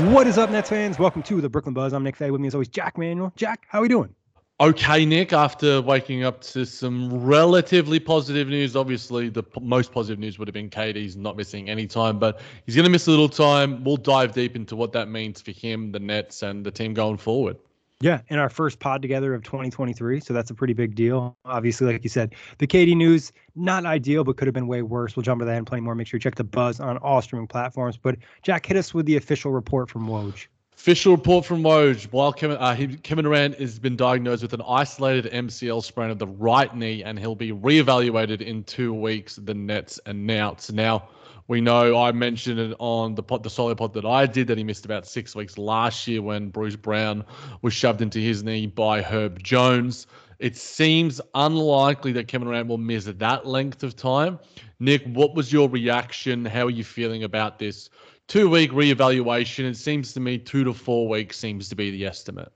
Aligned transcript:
What 0.00 0.26
is 0.26 0.38
up, 0.38 0.48
Nets 0.50 0.70
fans? 0.70 0.98
Welcome 0.98 1.22
to 1.24 1.42
the 1.42 1.50
Brooklyn 1.50 1.74
Buzz. 1.74 1.92
I'm 1.92 2.02
Nick 2.02 2.16
Fay. 2.16 2.30
With 2.30 2.40
me, 2.40 2.46
as 2.46 2.54
always, 2.54 2.68
Jack 2.68 2.96
Manuel. 2.96 3.34
Jack, 3.36 3.66
how 3.68 3.80
are 3.80 3.82
we 3.82 3.88
doing? 3.88 4.14
Okay, 4.58 5.04
Nick. 5.04 5.34
After 5.34 5.82
waking 5.82 6.24
up 6.24 6.40
to 6.40 6.64
some 6.64 7.22
relatively 7.22 8.00
positive 8.00 8.48
news, 8.48 8.76
obviously 8.76 9.28
the 9.28 9.42
p- 9.42 9.60
most 9.60 9.92
positive 9.92 10.18
news 10.18 10.38
would 10.38 10.48
have 10.48 10.54
been 10.54 10.70
KD's 10.70 11.16
not 11.16 11.36
missing 11.36 11.68
any 11.68 11.86
time, 11.86 12.18
but 12.18 12.40
he's 12.64 12.74
going 12.74 12.86
to 12.86 12.90
miss 12.90 13.08
a 13.08 13.10
little 13.10 13.28
time. 13.28 13.84
We'll 13.84 13.98
dive 13.98 14.32
deep 14.32 14.56
into 14.56 14.74
what 14.74 14.92
that 14.92 15.10
means 15.10 15.42
for 15.42 15.50
him, 15.50 15.92
the 15.92 16.00
Nets, 16.00 16.42
and 16.42 16.64
the 16.64 16.70
team 16.70 16.94
going 16.94 17.18
forward. 17.18 17.58
Yeah, 18.02 18.22
in 18.28 18.38
our 18.38 18.48
first 18.48 18.78
pod 18.78 19.02
together 19.02 19.34
of 19.34 19.42
2023. 19.42 20.20
So 20.20 20.32
that's 20.32 20.50
a 20.50 20.54
pretty 20.54 20.72
big 20.72 20.94
deal. 20.94 21.36
Obviously, 21.44 21.92
like 21.92 22.02
you 22.02 22.08
said, 22.08 22.34
the 22.56 22.66
KD 22.66 22.96
news, 22.96 23.30
not 23.54 23.84
ideal, 23.84 24.24
but 24.24 24.38
could 24.38 24.46
have 24.46 24.54
been 24.54 24.66
way 24.66 24.80
worse. 24.80 25.16
We'll 25.16 25.22
jump 25.22 25.42
into 25.42 25.50
that 25.50 25.58
and 25.58 25.66
plenty 25.66 25.82
more. 25.82 25.94
Make 25.94 26.06
sure 26.06 26.16
you 26.16 26.22
check 26.22 26.36
the 26.36 26.44
buzz 26.44 26.80
on 26.80 26.96
all 26.98 27.20
streaming 27.20 27.46
platforms. 27.46 27.98
But 27.98 28.16
Jack, 28.42 28.64
hit 28.64 28.78
us 28.78 28.94
with 28.94 29.04
the 29.04 29.16
official 29.16 29.52
report 29.52 29.90
from 29.90 30.06
Woj. 30.06 30.46
Official 30.80 31.12
report 31.12 31.44
from 31.44 31.62
Woj. 31.62 32.10
While 32.10 32.32
Kevin, 32.32 32.56
uh, 32.56 32.74
he, 32.74 32.96
Kevin 32.96 33.26
Durant 33.26 33.60
has 33.60 33.78
been 33.78 33.96
diagnosed 33.96 34.40
with 34.40 34.54
an 34.54 34.62
isolated 34.66 35.30
MCL 35.30 35.84
sprain 35.84 36.08
of 36.08 36.18
the 36.18 36.26
right 36.26 36.74
knee, 36.74 37.04
and 37.04 37.18
he'll 37.18 37.34
be 37.34 37.52
reevaluated 37.52 38.40
in 38.40 38.64
two 38.64 38.94
weeks. 38.94 39.36
The 39.36 39.52
Nets 39.52 40.00
announced. 40.06 40.72
Now, 40.72 41.10
we 41.48 41.60
know 41.60 42.00
I 42.00 42.12
mentioned 42.12 42.58
it 42.58 42.74
on 42.78 43.14
the 43.14 43.22
pod, 43.22 43.42
the 43.42 43.50
solo 43.50 43.74
pod 43.74 43.92
that 43.92 44.06
I 44.06 44.24
did 44.24 44.46
that 44.46 44.56
he 44.56 44.64
missed 44.64 44.86
about 44.86 45.06
six 45.06 45.36
weeks 45.36 45.58
last 45.58 46.08
year 46.08 46.22
when 46.22 46.48
Bruce 46.48 46.76
Brown 46.76 47.26
was 47.60 47.74
shoved 47.74 48.00
into 48.00 48.18
his 48.18 48.42
knee 48.42 48.66
by 48.66 49.02
Herb 49.02 49.42
Jones. 49.42 50.06
It 50.38 50.56
seems 50.56 51.20
unlikely 51.34 52.12
that 52.12 52.26
Kevin 52.26 52.48
Durant 52.48 52.68
will 52.68 52.78
miss 52.78 53.04
that 53.04 53.46
length 53.46 53.82
of 53.82 53.96
time. 53.96 54.38
Nick, 54.78 55.04
what 55.04 55.34
was 55.34 55.52
your 55.52 55.68
reaction? 55.68 56.46
How 56.46 56.64
are 56.64 56.70
you 56.70 56.84
feeling 56.84 57.22
about 57.22 57.58
this 57.58 57.90
two 58.30 58.48
week 58.48 58.70
reevaluation? 58.70 59.64
It 59.64 59.76
seems 59.76 60.14
to 60.14 60.20
me 60.20 60.38
two 60.38 60.64
to 60.64 60.72
four 60.72 61.08
weeks 61.08 61.36
seems 61.36 61.68
to 61.68 61.76
be 61.76 61.90
the 61.90 62.06
estimate. 62.06 62.50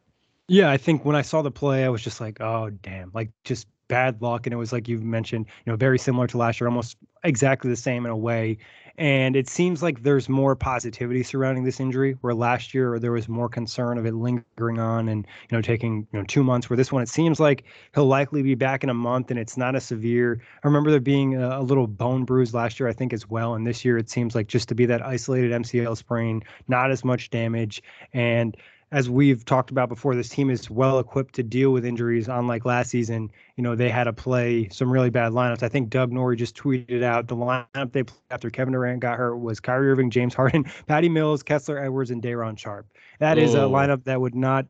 Yeah, 0.49 0.71
I 0.71 0.77
think 0.77 1.05
when 1.05 1.17
I 1.17 1.23
saw 1.23 1.43
the 1.43 1.51
play, 1.51 1.85
I 1.85 1.89
was 1.89 2.03
just 2.03 2.21
like, 2.21 2.41
oh, 2.41 2.71
damn. 2.71 3.11
Like, 3.13 3.31
just 3.45 3.67
bad 3.89 4.21
luck. 4.23 4.47
And 4.47 4.53
it 4.55 4.57
was 4.57 4.73
like 4.73 4.89
you 4.89 4.99
mentioned, 4.99 5.47
you 5.65 5.73
know, 5.73 5.77
very 5.77 5.99
similar 5.99 6.27
to 6.29 6.39
last 6.39 6.61
year, 6.61 6.69
almost 6.69 6.97
exactly 7.25 7.71
the 7.71 7.77
same 7.77 8.05
in 8.05 8.11
a 8.11 8.17
way. 8.17 8.59
And 8.97 9.35
it 9.35 9.49
seems 9.49 9.83
like 9.83 10.05
there's 10.05 10.29
more 10.29 10.55
positivity 10.55 11.25
surrounding 11.25 11.65
this 11.65 11.81
injury, 11.81 12.17
where 12.21 12.33
last 12.33 12.73
year 12.73 13.01
there 13.01 13.11
was 13.11 13.29
more 13.29 13.49
concern 13.49 13.99
of 13.99 14.07
it 14.07 14.15
lingering 14.15 14.79
on 14.79 15.09
and 15.09 15.27
you 15.51 15.57
know 15.57 15.61
taking 15.61 16.07
you 16.13 16.19
know 16.21 16.25
two 16.27 16.45
months. 16.45 16.71
Where 16.71 16.77
this 16.77 16.93
one, 16.93 17.03
it 17.03 17.09
seems 17.09 17.41
like 17.41 17.65
he'll 17.93 18.07
likely 18.07 18.43
be 18.43 18.55
back 18.55 18.85
in 18.85 18.91
a 18.91 18.95
month, 18.95 19.33
and 19.33 19.41
it's 19.41 19.57
not 19.57 19.75
a 19.75 19.81
severe. 19.81 20.41
I 20.63 20.67
remember 20.69 20.93
there 20.93 21.01
being 21.01 21.35
a, 21.35 21.59
a 21.59 21.63
little 21.63 21.89
bone 21.89 22.25
bruise 22.25 22.55
last 22.55 22.79
year, 22.79 22.89
I 22.89 22.93
think 22.93 23.13
as 23.13 23.29
well, 23.29 23.55
and 23.55 23.67
this 23.67 23.85
year 23.85 23.99
it 23.99 24.09
seems 24.09 24.37
like 24.37 24.47
just 24.47 24.69
to 24.69 24.77
be 24.77 24.87
that 24.87 25.05
isolated 25.05 25.51
MCL 25.51 25.97
sprain, 25.97 26.45
not 26.69 26.93
as 26.93 27.05
much 27.05 27.31
damage, 27.31 27.83
and 28.13 28.57
as 28.95 29.11
we've 29.11 29.45
talked 29.45 29.73
about 29.73 29.89
before, 29.89 30.15
this 30.15 30.29
team 30.29 30.49
is 30.49 30.71
well 30.71 31.01
equipped 31.01 31.35
to 31.35 31.43
deal 31.43 31.71
with 31.71 31.85
injuries. 31.85 32.29
Unlike 32.29 32.65
last 32.65 32.91
season, 32.91 33.29
you 33.57 33.65
know 33.65 33.75
they 33.75 33.91
had 33.91 34.05
to 34.05 34.13
play 34.13 34.69
some 34.71 34.89
really 34.89 35.11
bad 35.11 35.33
lineups. 35.33 35.65
I 35.65 35.69
think 35.69 35.91
Doug 35.91 36.13
Norrie 36.13 36.37
just 36.37 36.57
tweeted 36.57 37.03
out 37.03 37.27
the 37.27 37.35
lineup 37.35 37.91
they 37.91 38.05
played 38.05 38.21
after 38.31 38.51
Kevin 38.51 38.73
Durant 38.73 39.01
got 39.01 39.19
hurt 39.19 39.39
was 39.39 39.59
Kyrie 39.59 39.91
Irving, 39.91 40.11
James 40.11 40.33
Harden, 40.33 40.65
Patty 40.87 41.09
Mills, 41.09 41.43
Kessler 41.43 41.77
Edwards, 41.81 42.13
and 42.13 42.23
Day'Ron 42.23 42.55
Sharpe. 42.55 42.87
That 43.19 43.37
is 43.37 43.55
a 43.55 43.63
lineup 43.63 44.05
that 44.05 44.21
would 44.21 44.37
not 44.37 44.67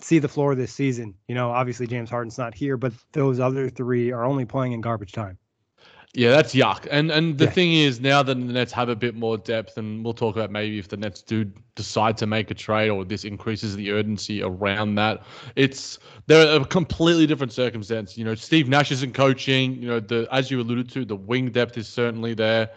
see 0.00 0.18
the 0.18 0.28
floor 0.28 0.54
this 0.54 0.72
season. 0.72 1.14
You 1.28 1.34
know, 1.34 1.50
obviously 1.50 1.86
James 1.86 2.08
Harden's 2.08 2.38
not 2.38 2.54
here, 2.54 2.78
but 2.78 2.94
those 3.12 3.38
other 3.38 3.68
three 3.68 4.12
are 4.12 4.24
only 4.24 4.46
playing 4.46 4.72
in 4.72 4.80
garbage 4.80 5.12
time. 5.12 5.36
Yeah, 6.18 6.30
that's 6.30 6.52
yuck. 6.52 6.88
And 6.90 7.12
and 7.12 7.38
the 7.38 7.44
Yeah. 7.44 7.50
thing 7.50 7.72
is, 7.74 8.00
now 8.00 8.24
that 8.24 8.34
the 8.34 8.52
Nets 8.52 8.72
have 8.72 8.88
a 8.88 8.96
bit 8.96 9.14
more 9.14 9.38
depth, 9.38 9.78
and 9.78 10.04
we'll 10.04 10.14
talk 10.14 10.34
about 10.34 10.50
maybe 10.50 10.76
if 10.76 10.88
the 10.88 10.96
Nets 10.96 11.22
do 11.22 11.44
decide 11.76 12.16
to 12.16 12.26
make 12.26 12.50
a 12.50 12.54
trade 12.54 12.88
or 12.88 13.04
this 13.04 13.24
increases 13.24 13.76
the 13.76 13.92
urgency 13.92 14.42
around 14.42 14.96
that, 14.96 15.22
it's 15.54 16.00
they're 16.26 16.60
a 16.60 16.64
completely 16.64 17.24
different 17.28 17.52
circumstance. 17.52 18.18
You 18.18 18.24
know, 18.24 18.34
Steve 18.34 18.68
Nash 18.68 18.90
isn't 18.90 19.14
coaching. 19.14 19.80
You 19.80 19.86
know, 19.90 20.00
the 20.00 20.26
as 20.32 20.50
you 20.50 20.60
alluded 20.60 20.90
to, 20.90 21.04
the 21.04 21.14
wing 21.14 21.52
depth 21.52 21.78
is 21.78 21.86
certainly 21.86 22.34
there. 22.34 22.68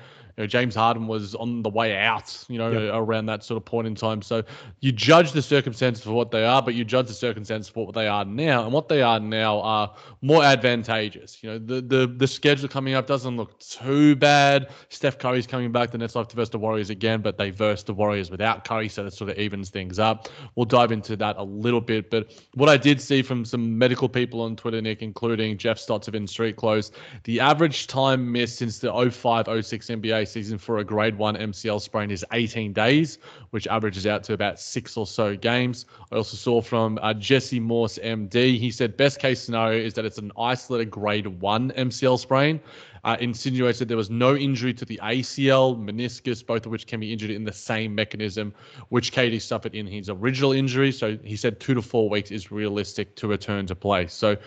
Know, 0.41 0.47
James 0.47 0.75
Harden 0.75 1.07
was 1.07 1.35
on 1.35 1.61
the 1.63 1.69
way 1.69 1.97
out, 1.97 2.45
you 2.49 2.57
know, 2.57 2.71
Yep. 2.71 2.91
around 2.95 3.25
that 3.27 3.43
sort 3.43 3.57
of 3.57 3.65
point 3.65 3.87
in 3.87 3.95
time. 3.95 4.21
So 4.21 4.43
you 4.79 4.91
judge 4.91 5.31
the 5.31 5.41
circumstances 5.41 6.03
for 6.03 6.11
what 6.11 6.31
they 6.31 6.43
are, 6.45 6.61
but 6.61 6.73
you 6.73 6.83
judge 6.83 7.07
the 7.07 7.13
circumstances 7.13 7.69
for 7.69 7.85
what 7.85 7.95
they 7.95 8.07
are 8.07 8.25
now. 8.25 8.63
And 8.63 8.73
what 8.73 8.89
they 8.89 9.01
are 9.01 9.19
now 9.19 9.59
are 9.61 9.93
more 10.21 10.43
advantageous. 10.43 11.41
You 11.41 11.51
know, 11.51 11.57
the 11.59 11.81
the 11.81 12.07
the 12.07 12.27
schedule 12.27 12.67
coming 12.67 12.93
up 12.93 13.07
doesn't 13.07 13.37
look 13.37 13.59
too 13.59 14.15
bad. 14.15 14.69
Steph 14.89 15.17
Curry's 15.17 15.47
coming 15.47 15.71
back. 15.71 15.91
The 15.91 15.97
Nets 15.97 16.13
have 16.13 16.27
to 16.29 16.35
verse 16.35 16.49
the 16.49 16.59
Warriors 16.59 16.89
again, 16.89 17.21
but 17.21 17.37
they 17.37 17.49
verse 17.51 17.83
the 17.83 17.93
Warriors 17.93 18.29
without 18.31 18.63
Curry, 18.63 18.89
so 18.89 19.03
that 19.03 19.13
sort 19.13 19.29
of 19.29 19.37
evens 19.37 19.69
things 19.69 19.99
up. 19.99 20.29
We'll 20.55 20.65
dive 20.65 20.91
into 20.91 21.15
that 21.17 21.37
a 21.37 21.43
little 21.43 21.81
bit. 21.81 22.09
But 22.09 22.31
what 22.55 22.69
I 22.69 22.77
did 22.77 23.01
see 23.01 23.21
from 23.21 23.45
some 23.45 23.77
medical 23.77 24.09
people 24.09 24.41
on 24.41 24.55
Twitter, 24.55 24.81
Nick, 24.81 25.01
including 25.01 25.57
Jeff 25.57 25.77
Stotts 25.77 26.07
of 26.07 26.15
In 26.15 26.27
Street 26.27 26.55
Clothes, 26.55 26.91
the 27.23 27.39
average 27.39 27.87
time 27.87 28.31
missed 28.31 28.57
since 28.57 28.79
the 28.79 28.89
05-06 28.89 29.89
NBA 29.89 30.27
season 30.31 30.57
for 30.57 30.79
a 30.79 30.83
grade 30.83 31.17
one 31.17 31.35
MCL 31.35 31.81
sprain 31.81 32.11
is 32.11 32.25
18 32.31 32.73
days, 32.73 33.19
which 33.51 33.67
averages 33.67 34.07
out 34.07 34.23
to 34.23 34.33
about 34.33 34.59
six 34.59 34.97
or 34.97 35.05
so 35.05 35.35
games. 35.35 35.85
I 36.11 36.15
also 36.15 36.37
saw 36.37 36.61
from 36.61 36.97
uh, 37.01 37.13
Jesse 37.13 37.59
Morse, 37.59 37.99
MD, 38.03 38.57
he 38.57 38.71
said 38.71 38.97
best 38.97 39.19
case 39.19 39.41
scenario 39.41 39.83
is 39.83 39.93
that 39.95 40.05
it's 40.05 40.17
an 40.17 40.31
isolated 40.37 40.89
grade 40.89 41.27
one 41.27 41.71
MCL 41.71 42.19
sprain. 42.19 42.59
Uh, 43.03 43.17
insinuates 43.19 43.79
that 43.79 43.87
there 43.87 43.97
was 43.97 44.11
no 44.11 44.35
injury 44.35 44.75
to 44.75 44.85
the 44.85 44.99
ACL, 45.01 45.75
meniscus, 45.75 46.45
both 46.45 46.67
of 46.67 46.71
which 46.71 46.85
can 46.85 46.99
be 46.99 47.11
injured 47.11 47.31
in 47.31 47.43
the 47.43 47.51
same 47.51 47.95
mechanism, 47.95 48.53
which 48.89 49.11
KD 49.11 49.41
suffered 49.41 49.73
in 49.73 49.87
his 49.87 50.07
original 50.07 50.51
injury. 50.51 50.91
So 50.91 51.17
he 51.23 51.35
said 51.35 51.59
two 51.59 51.73
to 51.73 51.81
four 51.81 52.09
weeks 52.09 52.29
is 52.29 52.51
realistic 52.51 53.15
to 53.15 53.27
return 53.27 53.65
to 53.65 53.75
play. 53.75 54.05
So 54.05 54.37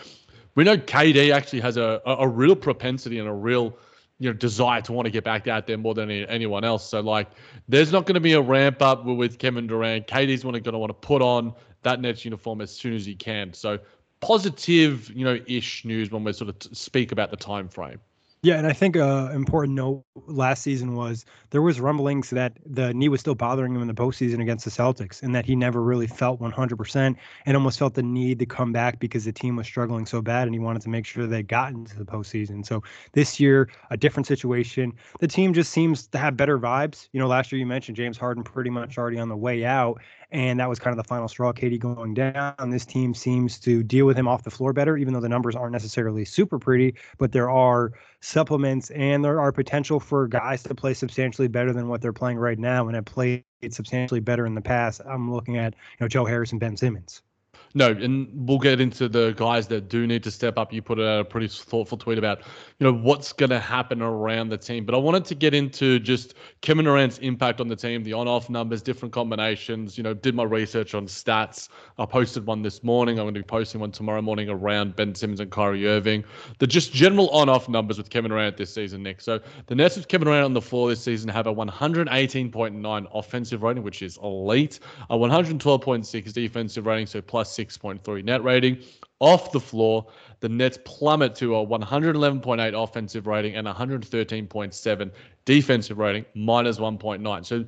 we 0.55 0.63
know 0.63 0.77
KD 0.77 1.35
actually 1.35 1.61
has 1.61 1.77
a, 1.77 2.01
a 2.07 2.29
real 2.29 2.55
propensity 2.55 3.19
and 3.19 3.29
a 3.29 3.33
real 3.33 3.77
you 4.25 4.31
know 4.31 4.35
desire 4.35 4.81
to 4.81 4.93
want 4.93 5.05
to 5.05 5.11
get 5.11 5.23
back 5.23 5.47
out 5.47 5.67
there 5.67 5.77
more 5.77 5.93
than 5.93 6.11
any, 6.11 6.27
anyone 6.29 6.65
else. 6.65 6.89
So 6.89 7.01
like, 7.01 7.29
there's 7.69 7.93
not 7.93 8.07
going 8.07 8.15
to 8.15 8.21
be 8.21 8.33
a 8.33 8.41
ramp 8.41 8.81
up 8.81 9.05
with 9.05 9.39
Kevin 9.39 9.67
Durant. 9.67 10.07
KD's 10.07 10.43
going 10.45 10.63
to 10.63 10.79
want 10.79 10.89
to 10.89 10.95
put 10.95 11.21
on 11.21 11.53
that 11.83 12.01
Nets 12.01 12.25
uniform 12.25 12.63
as 12.63 12.71
soon 12.71 12.95
as 12.95 13.05
he 13.05 13.15
can. 13.15 13.53
So 13.53 13.79
positive, 14.21 15.11
you 15.11 15.27
know, 15.27 15.39
ish 15.47 15.85
news 15.85 16.11
when 16.11 16.25
we 16.25 16.33
sort 16.33 16.49
of 16.49 16.59
t- 16.59 16.71
speak 16.73 17.13
about 17.13 17.31
the 17.31 17.37
time 17.37 17.69
frame. 17.69 18.01
Yeah, 18.45 18.59
and 18.59 18.67
I 18.67 18.75
think 18.75 18.95
uh, 18.95 19.31
important 19.33 19.75
note 19.75 20.05
last 20.27 20.63
season 20.63 20.95
was 20.95 21.25
there 21.49 21.63
was 21.63 21.81
rumblings 21.81 22.29
that 22.29 22.59
the 22.67 22.93
knee 22.93 23.09
was 23.09 23.21
still 23.21 23.35
bothering 23.35 23.75
him 23.75 23.81
in 23.81 23.89
the 23.89 23.95
postseason 23.95 24.43
against 24.43 24.67
the 24.67 24.71
Celtics, 24.71 25.23
and 25.23 25.35
that 25.35 25.47
he 25.47 25.57
never 25.57 25.83
really 25.83 26.07
felt 26.07 26.43
100% 26.43 27.17
and 27.47 27.57
almost 27.57 27.79
felt 27.79 27.95
the 27.95 28.03
need 28.03 28.39
to 28.41 28.45
come 28.45 28.71
back 28.71 29.01
because 29.01 29.25
the 29.25 29.33
team 29.33 29.57
was 29.57 29.67
struggling 29.67 30.05
so 30.05 30.21
bad, 30.21 30.47
and 30.47 30.55
he 30.55 30.59
wanted 30.59 30.83
to 30.83 30.91
make 30.91 31.07
sure 31.07 31.27
they 31.27 31.43
got 31.43 31.73
into 31.73 31.97
the 31.97 32.05
postseason. 32.05 32.67
So 32.67 32.83
this 33.13 33.41
year, 33.41 33.71
a 33.91 33.97
different 33.97 34.27
situation. 34.27 34.93
The 35.21 35.29
team 35.29 35.55
just 35.55 35.73
seems 35.73 36.07
to 36.09 36.19
have 36.19 36.37
better 36.37 36.59
vibes. 36.59 37.09
You 37.13 37.21
know, 37.21 37.29
last 37.29 37.51
year 37.51 37.59
you 37.59 37.65
mentioned 37.65 37.97
James 37.97 38.19
Harden 38.19 38.45
pretty 38.45 38.69
much 38.69 38.99
already 38.99 39.19
on 39.19 39.31
the 39.31 39.37
way 39.39 39.65
out, 39.65 40.03
and 40.33 40.61
that 40.61 40.69
was 40.69 40.79
kind 40.79 40.93
of 40.93 41.03
the 41.03 41.09
final 41.09 41.29
straw. 41.29 41.51
KD 41.55 41.79
going 41.79 42.13
down. 42.13 42.69
This 42.69 42.85
team 42.85 43.15
seems 43.15 43.59
to 43.61 43.83
deal 43.83 44.05
with 44.05 44.19
him 44.19 44.29
off 44.29 44.43
the 44.43 44.51
floor 44.51 44.75
better, 44.75 44.99
even 44.99 45.15
though 45.15 45.21
the 45.21 45.31
numbers 45.31 45.57
aren't 45.57 45.73
necessarily 45.73 46.27
super 46.27 46.59
pretty, 46.59 46.95
but 47.17 47.33
there 47.33 47.49
are 47.49 47.93
supplements, 48.35 48.91
and 48.91 49.25
there 49.25 49.41
are 49.41 49.53
potential 49.53 50.01
for 50.01 50.29
guys 50.29 50.63
to 50.65 50.75
play 50.75 50.93
substantially 50.93 51.49
better 51.49 51.73
than 51.73 51.89
what 51.89 52.03
they're 52.03 52.13
playing 52.13 52.37
right 52.37 52.59
now 52.59 52.89
and 52.89 52.97
have 52.97 53.05
played 53.07 53.45
substantially 53.71 54.21
better 54.21 54.45
in 54.45 54.55
the 54.55 54.61
past. 54.61 55.01
I'm 55.09 55.33
looking 55.33 55.57
at 55.57 55.73
you 55.73 56.05
know 56.05 56.09
Joe 56.09 56.27
Harris 56.27 56.51
and 56.51 56.61
Ben 56.61 56.77
Simmons. 56.77 57.23
No, 57.77 57.89
and 57.89 58.29
we'll 58.33 58.61
get 58.61 58.81
into 58.81 59.09
the 59.09 59.33
guys 59.37 59.67
that 59.67 59.89
do 59.89 60.07
need 60.07 60.23
to 60.23 60.31
step 60.31 60.59
up. 60.59 60.73
You 60.73 60.81
put 60.81 61.01
out 61.01 61.21
a 61.21 61.25
pretty 61.25 61.49
thoughtful 61.49 61.99
tweet 61.99 62.19
about, 62.19 62.43
you 62.79 62.87
know, 62.87 62.93
what's 62.93 63.33
going 63.33 63.51
to 63.51 63.59
happen 63.59 64.01
around 64.01 64.51
the 64.51 64.57
team. 64.57 64.85
But 64.85 64.95
I 64.95 64.99
wanted 64.99 65.25
to 65.25 65.35
get 65.35 65.55
into 65.55 65.99
just 65.99 66.35
Kevin 66.61 66.85
Durant's 66.85 67.19
impact 67.19 67.61
on 67.61 67.67
the 67.67 67.75
team, 67.75 68.05
the 68.05 68.13
on-off 68.13 68.49
numbers, 68.49 68.81
different 68.81 69.13
combinations. 69.13 69.99
You 69.99 70.05
know, 70.05 70.15
did 70.15 70.37
my 70.37 70.45
research 70.45 70.95
on 70.95 71.09
stats. 71.09 71.69
I 71.99 72.07
posted 72.07 72.47
one 72.47 72.63
this 72.63 72.85
morning. 72.85 73.19
I'm 73.19 73.25
going 73.25 73.35
to 73.35 73.41
be 73.41 73.45
posting 73.45 73.81
one 73.81 73.91
tomorrow 73.91 74.23
morning 74.23 74.49
around 74.49 74.95
Ben 74.95 75.13
Simmons 75.13 75.41
and 75.41 75.51
Kyrie 75.51 75.89
Irving. 75.89 76.23
The 76.61 76.69
just 76.69 76.93
general 76.93 77.29
on-off 77.31 77.69
numbers 77.69 77.99
with 77.99 78.09
Kevin 78.09 78.31
Durant 78.31 78.57
this 78.57 78.73
season, 78.73 79.03
Nick. 79.03 79.21
So 79.21 79.41
the 79.67 79.75
Nets 79.75 79.97
with 79.97 80.07
Kevin 80.07 80.27
Durant 80.27 80.45
on 80.45 80.53
the 80.53 80.63
floor 80.63 80.91
this 80.91 81.03
season 81.03 81.29
have 81.29 81.49
a 81.49 81.53
118.9 81.53 83.07
offensive 83.13 83.63
rating, 83.65 83.83
which 83.83 84.01
is 84.01 84.17
elite. 84.23 84.79
A 85.11 85.17
112.6 85.17 86.33
defensive 86.33 86.87
rating, 86.87 87.07
so 87.07 87.21
plus 87.21 87.53
six 87.53 87.64
6.3 87.69 88.25
net 88.25 88.43
rating. 88.45 88.79
Off 89.21 89.53
the 89.53 89.61
floor, 89.61 90.07
the 90.41 90.49
Nets 90.49 90.79
plummet 90.85 91.35
to 91.37 91.57
a 91.57 91.67
111.8 91.67 92.83
offensive 92.83 93.27
rating 93.27 93.57
and 93.57 93.67
113.7 93.67 95.11
defensive 95.45 95.99
rating, 95.99 96.25
minus 96.35 96.79
1.9. 96.79 97.47
So 97.47 97.65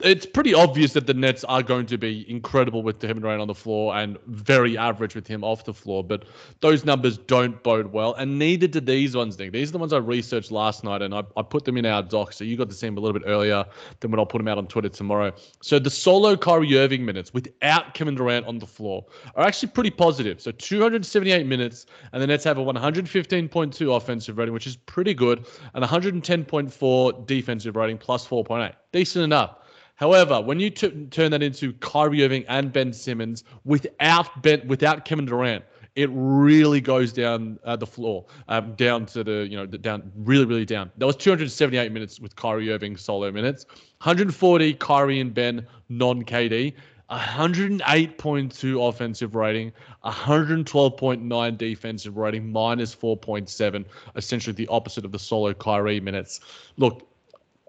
it's 0.00 0.26
pretty 0.26 0.52
obvious 0.52 0.92
that 0.92 1.06
the 1.06 1.14
Nets 1.14 1.42
are 1.44 1.62
going 1.62 1.86
to 1.86 1.96
be 1.96 2.30
incredible 2.30 2.82
with 2.82 3.00
Kevin 3.00 3.22
Durant 3.22 3.40
on 3.40 3.48
the 3.48 3.54
floor 3.54 3.96
and 3.96 4.18
very 4.26 4.76
average 4.76 5.14
with 5.14 5.26
him 5.26 5.42
off 5.42 5.64
the 5.64 5.72
floor. 5.72 6.04
But 6.04 6.26
those 6.60 6.84
numbers 6.84 7.16
don't 7.16 7.62
bode 7.62 7.86
well, 7.86 8.12
and 8.14 8.38
neither 8.38 8.66
do 8.66 8.80
these 8.80 9.16
ones. 9.16 9.38
Nick. 9.38 9.52
These 9.52 9.70
are 9.70 9.72
the 9.72 9.78
ones 9.78 9.94
I 9.94 9.98
researched 9.98 10.50
last 10.50 10.84
night, 10.84 11.00
and 11.00 11.14
I, 11.14 11.22
I 11.38 11.42
put 11.42 11.64
them 11.64 11.78
in 11.78 11.86
our 11.86 12.02
doc, 12.02 12.34
so 12.34 12.44
you 12.44 12.58
got 12.58 12.68
to 12.68 12.74
see 12.74 12.86
them 12.86 12.98
a 12.98 13.00
little 13.00 13.18
bit 13.18 13.26
earlier 13.26 13.64
than 14.00 14.10
when 14.10 14.20
I'll 14.20 14.26
put 14.26 14.38
them 14.38 14.48
out 14.48 14.58
on 14.58 14.66
Twitter 14.66 14.90
tomorrow. 14.90 15.32
So 15.62 15.78
the 15.78 15.90
solo 15.90 16.36
Kyrie 16.36 16.76
Irving 16.76 17.04
minutes 17.04 17.32
without 17.32 17.94
Kevin 17.94 18.14
Durant 18.14 18.46
on 18.46 18.58
the 18.58 18.66
floor 18.66 19.06
are 19.34 19.46
actually 19.46 19.70
pretty 19.70 19.90
positive. 19.90 20.42
So 20.42 20.50
278 20.50 21.46
minutes, 21.46 21.86
and 22.12 22.22
the 22.22 22.26
Nets 22.26 22.44
have 22.44 22.58
a 22.58 22.64
115.2 22.64 23.96
offensive 23.96 24.36
rating, 24.36 24.52
which 24.52 24.66
is 24.66 24.76
pretty 24.76 25.14
good, 25.14 25.46
and 25.72 25.82
110.4 25.82 27.26
defensive 27.26 27.76
rating 27.76 27.96
plus 27.96 28.28
4.8. 28.28 28.74
Decent 28.92 29.24
enough. 29.24 29.56
However, 29.96 30.40
when 30.40 30.60
you 30.60 30.70
t- 30.70 31.06
turn 31.10 31.30
that 31.32 31.42
into 31.42 31.72
Kyrie 31.74 32.22
Irving 32.22 32.44
and 32.48 32.72
Ben 32.72 32.92
Simmons 32.92 33.44
without 33.64 34.42
Ben, 34.42 34.66
without 34.68 35.04
Kevin 35.04 35.24
Durant, 35.24 35.64
it 35.96 36.10
really 36.12 36.82
goes 36.82 37.12
down 37.12 37.58
uh, 37.64 37.76
the 37.76 37.86
floor, 37.86 38.26
um, 38.48 38.74
down 38.74 39.06
to 39.06 39.24
the 39.24 39.48
you 39.50 39.56
know 39.56 39.64
the, 39.64 39.78
down 39.78 40.12
really 40.14 40.44
really 40.44 40.66
down. 40.66 40.92
That 40.98 41.06
was 41.06 41.16
278 41.16 41.90
minutes 41.92 42.20
with 42.20 42.36
Kyrie 42.36 42.70
Irving 42.70 42.96
solo 42.96 43.32
minutes, 43.32 43.64
140 44.02 44.74
Kyrie 44.74 45.20
and 45.20 45.34
Ben 45.34 45.66
non 45.88 46.22
KD. 46.22 46.74
108.2 47.08 48.88
offensive 48.88 49.36
rating, 49.36 49.70
112.9 50.04 51.56
defensive 51.56 52.16
rating, 52.16 52.50
minus 52.50 52.96
4.7, 52.96 53.84
essentially 54.16 54.52
the 54.52 54.66
opposite 54.66 55.04
of 55.04 55.12
the 55.12 55.18
solo 55.20 55.54
Kyrie 55.54 56.00
minutes. 56.00 56.40
Look, 56.78 57.06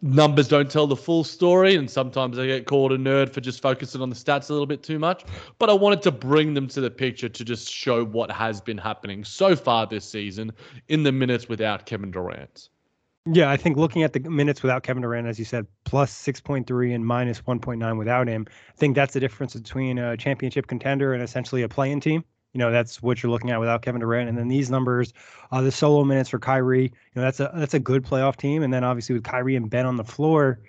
numbers 0.02 0.48
don't 0.48 0.70
tell 0.70 0.88
the 0.88 0.96
full 0.96 1.24
story, 1.24 1.76
and 1.76 1.90
sometimes 1.90 2.38
I 2.38 2.46
get 2.46 2.66
called 2.66 2.92
a 2.92 2.98
nerd 2.98 3.30
for 3.30 3.42
just 3.42 3.62
focusing 3.62 4.02
on 4.02 4.10
the 4.10 4.16
stats 4.16 4.50
a 4.50 4.54
little 4.54 4.68
bit 4.68 4.84
too 4.84 5.00
much. 5.00 5.24
But 5.60 5.70
I 5.70 5.74
wanted 5.74 6.02
to 6.04 6.12
bring 6.12 6.54
them 6.54 6.68
to 6.70 6.82
the 6.82 6.92
picture 6.92 7.30
to 7.30 7.46
just 7.46 7.72
show 7.72 8.06
what 8.06 8.32
has 8.32 8.62
been 8.62 8.78
happening 8.78 9.24
so 9.24 9.56
far 9.56 9.88
this 9.88 10.10
season 10.10 10.52
in 10.88 11.04
the 11.04 11.12
minutes 11.12 11.50
without 11.50 11.86
Kevin 11.86 12.12
Durant. 12.12 12.70
Yeah, 13.30 13.50
I 13.50 13.58
think 13.58 13.76
looking 13.76 14.04
at 14.04 14.14
the 14.14 14.22
minutes 14.22 14.64
without 14.64 14.84
Kevin 14.84 15.02
Durant, 15.02 15.28
as 15.28 15.38
you 15.38 15.44
said, 15.44 15.68
plus 15.84 16.14
6.3 16.14 16.96
and 16.96 17.06
minus 17.06 17.42
1.9 17.42 17.98
without 17.98 18.28
him, 18.28 18.46
I 18.50 18.78
think 18.78 18.96
that's 18.96 19.14
the 19.14 19.20
difference 19.20 19.54
between 19.54 19.98
a 19.98 20.16
championship 20.16 20.68
contender 20.68 21.14
and 21.14 21.22
essentially 21.22 21.62
a 21.64 21.68
playing 21.68 22.00
team. 22.00 22.24
You 22.58 22.64
know, 22.64 22.72
that's 22.72 23.04
what 23.04 23.22
you're 23.22 23.32
looking 23.32 23.52
at 23.52 23.60
without 23.60 23.84
Kevin 23.84 24.02
Durant. 24.02 24.30
And 24.30 24.36
then 24.36 24.48
these 24.48 24.72
numbers, 24.72 25.14
uh, 25.52 25.62
the 25.62 25.72
solo 25.72 26.04
minutes 26.04 26.30
for 26.30 26.40
Kyrie, 26.40 26.86
you 26.86 26.92
know, 27.16 27.22
that's 27.22 27.40
a 27.40 27.52
that's 27.54 27.76
a 27.76 27.80
good 27.80 28.04
playoff 28.04 28.36
team. 28.36 28.64
And 28.64 28.74
then 28.74 28.84
obviously 28.84 29.14
with 29.14 29.24
Kyrie 29.24 29.56
and 29.56 29.70
Ben 29.70 29.86
on 29.86 29.96
the 29.96 30.04
floor, 30.04 30.60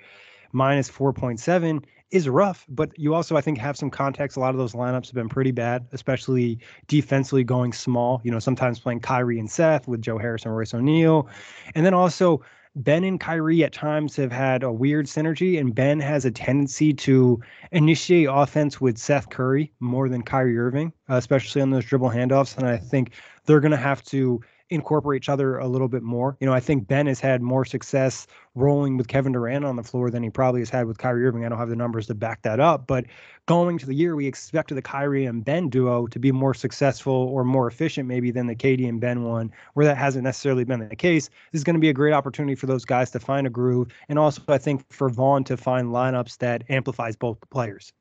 minus 0.53 0.91
4.7 0.91 1.83
is 2.11 2.29
rough. 2.29 2.67
But 2.69 2.91
you 2.99 3.15
also, 3.15 3.39
I 3.39 3.41
think, 3.41 3.57
have 3.57 3.75
some 3.79 3.89
context. 3.89 4.37
A 4.37 4.41
lot 4.41 4.51
of 4.51 4.59
those 4.59 4.75
lineups 4.75 5.07
have 5.07 5.15
been 5.15 5.31
pretty 5.31 5.51
bad, 5.51 5.87
especially 5.93 6.59
defensively 6.89 7.43
going 7.43 7.73
small. 7.73 8.21
You 8.23 8.33
know, 8.33 8.39
sometimes 8.39 8.79
playing 8.79 9.01
Kyrie 9.01 9.39
and 9.39 9.51
Seth 9.51 9.89
with 9.89 10.03
Joe 10.03 10.19
Harris 10.19 10.45
and 10.45 10.55
Royce 10.55 10.75
O'Neale, 10.75 11.27
And 11.75 11.87
then 11.87 11.95
also 11.95 12.43
Ben 12.79 13.03
and 13.05 13.19
Kyrie 13.19 13.65
at 13.65 13.73
times 13.73 14.15
have 14.17 14.31
had 14.31 14.63
a 14.63 14.73
weird 14.73 15.07
synergy, 15.07 15.59
and 15.59 15.75
Ben 15.75 15.99
has 15.99 16.25
a 16.25 16.31
tendency 16.31 16.95
to 16.95 17.41
initiate 17.73 18.29
offense 18.31 18.81
with 18.81 18.99
Seth 18.99 19.31
Curry 19.31 19.73
more 19.81 20.09
than 20.09 20.23
Kyrie 20.23 20.59
Irving, 20.59 20.93
uh, 21.11 21.17
especially 21.17 21.61
on 21.61 21.71
those 21.71 21.85
dribble 21.85 22.11
handoffs. 22.11 22.57
And 22.57 22.67
I 22.67 22.77
think 22.77 23.13
they're 23.47 23.61
going 23.61 23.73
to 23.73 23.77
have 23.77 24.05
to 24.05 24.41
incorporate 24.71 25.23
each 25.23 25.29
other 25.29 25.59
a 25.59 25.67
little 25.67 25.89
bit 25.89 26.03
more. 26.03 26.37
You 26.41 26.47
know, 26.47 26.53
I 26.53 26.61
think 26.61 26.87
Ben 26.87 27.07
has 27.07 27.21
had 27.21 27.43
more 27.43 27.65
success 27.65 28.27
rolling 28.55 28.97
with 28.97 29.09
Kevin 29.09 29.33
Durant 29.33 29.65
on 29.65 29.77
the 29.77 29.83
floor 29.83 30.11
than 30.11 30.23
he 30.23 30.31
probably 30.31 30.61
has 30.61 30.71
had 30.71 30.87
with 30.87 30.99
Kyrie 30.99 31.25
Irving. 31.27 31.45
I 31.45 31.49
don't 31.49 31.59
have 31.59 31.69
the 31.69 31.77
numbers 31.77 32.07
to 32.09 32.15
back 32.15 32.43
that 32.43 32.61
up, 32.61 32.87
but 32.87 33.07
going 33.47 33.79
to 33.79 33.87
the 33.87 33.95
year, 33.95 34.17
we 34.17 34.27
expected 34.27 34.75
the 34.75 34.83
Kyrie 34.83 35.27
and 35.27 35.45
Ben 35.45 35.69
duo 35.69 36.07
to 36.09 36.19
be 36.19 36.33
more 36.33 36.55
successful 36.55 37.13
or 37.15 37.45
more 37.45 37.67
efficient, 37.67 38.09
maybe 38.09 38.31
than 38.31 38.47
the 38.47 38.57
KD 38.57 38.89
and 38.89 39.01
Ben 39.01 39.25
one, 39.25 39.53
where 39.75 39.87
that 39.87 39.97
hasn't 39.97 40.25
necessarily 40.25 40.65
been 40.65 40.87
the 40.87 40.97
case. 40.97 41.29
This 41.53 41.61
is 41.61 41.65
going 41.65 41.75
to 41.75 41.81
be 41.81 41.89
a 41.89 41.95
great 41.95 42.13
opportunity 42.13 42.55
for 42.55 42.67
those 42.67 42.85
guys 42.85 43.11
to 43.13 43.21
find 43.21 43.47
a 43.47 43.51
groove, 43.51 43.89
and 44.09 44.19
also 44.19 44.43
I 44.49 44.59
think 44.59 44.85
for 44.93 45.09
Vaughn 45.09 45.45
to 45.45 45.57
find 45.57 45.89
lineups 45.89 46.39
that 46.39 46.65
amplifies 46.69 47.17
both 47.17 47.39
players. 47.51 47.93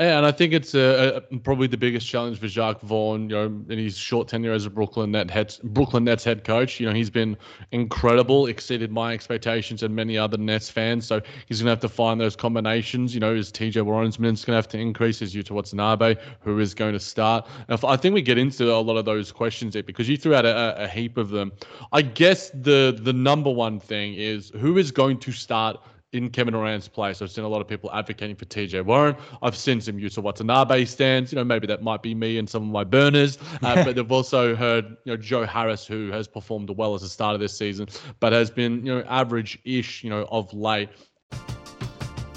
And 0.00 0.24
I 0.24 0.32
think 0.32 0.54
it's 0.54 0.74
a, 0.74 1.22
a, 1.30 1.38
probably 1.40 1.66
the 1.66 1.76
biggest 1.76 2.06
challenge 2.06 2.38
for 2.38 2.48
Jacque 2.48 2.80
Vaughn, 2.80 3.28
you 3.28 3.36
know, 3.36 3.44
in 3.68 3.78
his 3.78 3.98
short 3.98 4.28
tenure 4.28 4.52
as 4.52 4.64
a 4.64 4.70
Brooklyn 4.70 5.10
Net 5.10 5.30
head, 5.30 5.54
Brooklyn 5.62 6.04
Nets 6.04 6.24
head 6.24 6.42
coach. 6.42 6.80
You 6.80 6.86
know, 6.86 6.94
he's 6.94 7.10
been 7.10 7.36
incredible, 7.72 8.46
exceeded 8.46 8.90
my 8.90 9.12
expectations 9.12 9.82
and 9.82 9.94
many 9.94 10.16
other 10.16 10.38
Nets 10.38 10.70
fans. 10.70 11.06
So 11.06 11.20
he's 11.46 11.58
going 11.58 11.66
to 11.66 11.72
have 11.72 11.80
to 11.80 11.90
find 11.90 12.18
those 12.18 12.34
combinations. 12.34 13.12
You 13.12 13.20
know, 13.20 13.34
is 13.34 13.52
TJ 13.52 13.82
Warren's 13.82 14.18
minutes 14.18 14.42
going 14.42 14.54
to 14.54 14.56
have 14.56 14.68
to 14.68 14.78
increase? 14.78 15.20
Is 15.20 15.34
Yuta 15.34 15.50
Watanabe 15.50 16.16
who 16.40 16.58
is 16.60 16.72
going 16.72 16.94
to 16.94 17.00
start? 17.00 17.46
And 17.68 17.78
I 17.84 17.96
think 17.98 18.14
we 18.14 18.22
get 18.22 18.38
into 18.38 18.72
a 18.72 18.80
lot 18.80 18.96
of 18.96 19.04
those 19.04 19.30
questions 19.30 19.74
there 19.74 19.82
because 19.82 20.08
you 20.08 20.16
threw 20.16 20.34
out 20.34 20.46
a, 20.46 20.84
a 20.84 20.88
heap 20.88 21.18
of 21.18 21.28
them. 21.28 21.52
I 21.92 22.00
guess 22.00 22.48
the 22.54 22.98
the 22.98 23.12
number 23.12 23.50
one 23.50 23.78
thing 23.78 24.14
is 24.14 24.50
who 24.58 24.78
is 24.78 24.92
going 24.92 25.18
to 25.18 25.30
start 25.30 25.78
in 26.12 26.28
Kevin 26.30 26.54
Durant's 26.54 26.88
place. 26.88 27.22
I've 27.22 27.30
seen 27.30 27.44
a 27.44 27.48
lot 27.48 27.60
of 27.60 27.68
people 27.68 27.90
advocating 27.92 28.36
for 28.36 28.44
TJ 28.44 28.84
Warren. 28.84 29.16
I've 29.42 29.56
seen 29.56 29.80
some 29.80 29.96
Yuta 29.96 30.22
Watanabe 30.22 30.84
stands. 30.84 31.32
You 31.32 31.36
know, 31.36 31.44
maybe 31.44 31.66
that 31.68 31.82
might 31.82 32.02
be 32.02 32.14
me 32.14 32.38
and 32.38 32.48
some 32.48 32.62
of 32.62 32.68
my 32.68 32.84
burners. 32.84 33.38
Uh, 33.62 33.84
but 33.84 33.94
they've 33.94 34.12
also 34.12 34.56
heard, 34.56 34.96
you 35.04 35.12
know, 35.12 35.16
Joe 35.16 35.44
Harris, 35.44 35.86
who 35.86 36.10
has 36.10 36.26
performed 36.26 36.70
well 36.70 36.94
as 36.94 37.02
a 37.02 37.08
start 37.08 37.34
of 37.34 37.40
this 37.40 37.56
season, 37.56 37.88
but 38.18 38.32
has 38.32 38.50
been, 38.50 38.84
you 38.84 38.94
know, 38.94 39.04
average-ish, 39.08 40.02
you 40.02 40.10
know, 40.10 40.26
of 40.30 40.52
late. 40.52 40.88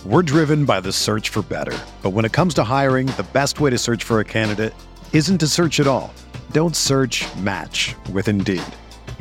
We're 0.06 0.22
driven 0.22 0.66
by 0.66 0.82
the 0.82 0.92
search 0.92 1.30
for 1.30 1.42
better. 1.42 1.78
But 2.02 2.12
when 2.12 2.26
it 2.26 2.34
comes 2.34 2.54
to 2.56 2.64
hiring, 2.64 3.08
the 3.08 3.26
best 3.34 3.60
way 3.60 3.70
to 3.70 3.78
search 3.78 4.04
for 4.04 4.20
a 4.20 4.26
candidate 4.26 4.74
isn't 5.14 5.38
to 5.40 5.48
search 5.48 5.80
at 5.80 5.88
all. 5.88 6.14
Don't 6.52 6.76
search 6.76 7.26
match 7.38 7.96
with 8.12 8.28
Indeed. 8.28 8.64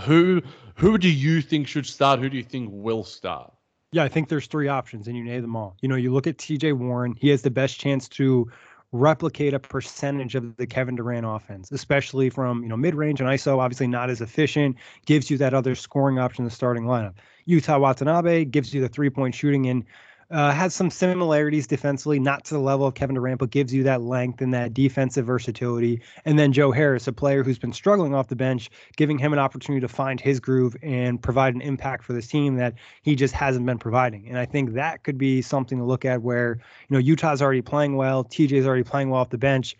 who 0.00 0.42
who 0.74 0.98
do 0.98 1.10
you 1.10 1.40
think 1.40 1.68
should 1.68 1.86
start? 1.86 2.20
Who 2.20 2.28
do 2.28 2.36
you 2.36 2.42
think 2.42 2.70
will 2.72 3.04
start? 3.04 3.52
Yeah, 3.92 4.04
I 4.04 4.08
think 4.08 4.28
there's 4.28 4.46
three 4.46 4.68
options, 4.68 5.06
and 5.06 5.16
you 5.16 5.24
name 5.24 5.42
them 5.42 5.56
all. 5.56 5.76
You 5.80 5.88
know, 5.88 5.96
you 5.96 6.12
look 6.12 6.26
at 6.26 6.38
T.J. 6.38 6.72
Warren; 6.72 7.14
he 7.18 7.28
has 7.28 7.42
the 7.42 7.50
best 7.50 7.78
chance 7.78 8.08
to 8.10 8.50
replicate 8.92 9.52
a 9.52 9.58
percentage 9.58 10.34
of 10.34 10.56
the 10.56 10.66
Kevin 10.66 10.96
Durant 10.96 11.26
offense, 11.26 11.70
especially 11.72 12.30
from 12.30 12.62
you 12.62 12.68
know 12.68 12.76
mid 12.76 12.94
range 12.94 13.20
and 13.20 13.28
ISO. 13.28 13.58
Obviously, 13.58 13.86
not 13.86 14.10
as 14.10 14.20
efficient. 14.20 14.76
Gives 15.06 15.30
you 15.30 15.38
that 15.38 15.54
other 15.54 15.74
scoring 15.74 16.18
option 16.18 16.42
in 16.42 16.44
the 16.46 16.54
starting 16.54 16.84
lineup. 16.84 17.14
Yuta 17.48 17.80
Watanabe 17.80 18.44
gives 18.46 18.74
you 18.74 18.80
the 18.80 18.88
three 18.88 19.10
point 19.10 19.34
shooting 19.34 19.66
and 19.66 19.84
uh, 20.30 20.50
has 20.50 20.74
some 20.74 20.90
similarities 20.90 21.66
defensively, 21.66 22.18
not 22.18 22.44
to 22.44 22.54
the 22.54 22.60
level 22.60 22.86
of 22.86 22.94
Kevin 22.94 23.14
Durant, 23.14 23.38
but 23.38 23.50
gives 23.50 23.72
you 23.72 23.82
that 23.84 24.02
length 24.02 24.40
and 24.40 24.52
that 24.54 24.74
defensive 24.74 25.26
versatility. 25.26 26.00
And 26.24 26.38
then 26.38 26.52
Joe 26.52 26.72
Harris, 26.72 27.06
a 27.06 27.12
player 27.12 27.44
who's 27.44 27.58
been 27.58 27.72
struggling 27.72 28.14
off 28.14 28.28
the 28.28 28.36
bench, 28.36 28.70
giving 28.96 29.18
him 29.18 29.32
an 29.32 29.38
opportunity 29.38 29.80
to 29.80 29.88
find 29.88 30.20
his 30.20 30.40
groove 30.40 30.76
and 30.82 31.22
provide 31.22 31.54
an 31.54 31.60
impact 31.60 32.04
for 32.04 32.12
this 32.12 32.26
team 32.26 32.56
that 32.56 32.74
he 33.02 33.14
just 33.14 33.34
hasn't 33.34 33.66
been 33.66 33.78
providing. 33.78 34.28
And 34.28 34.38
I 34.38 34.46
think 34.46 34.72
that 34.72 35.04
could 35.04 35.18
be 35.18 35.42
something 35.42 35.78
to 35.78 35.84
look 35.84 36.04
at 36.04 36.22
where, 36.22 36.58
you 36.88 36.96
know, 36.96 37.02
Yuta's 37.02 37.40
already 37.40 37.62
playing 37.62 37.96
well, 37.96 38.24
TJ's 38.24 38.66
already 38.66 38.84
playing 38.84 39.10
well 39.10 39.20
off 39.20 39.30
the 39.30 39.38
bench. 39.38 39.76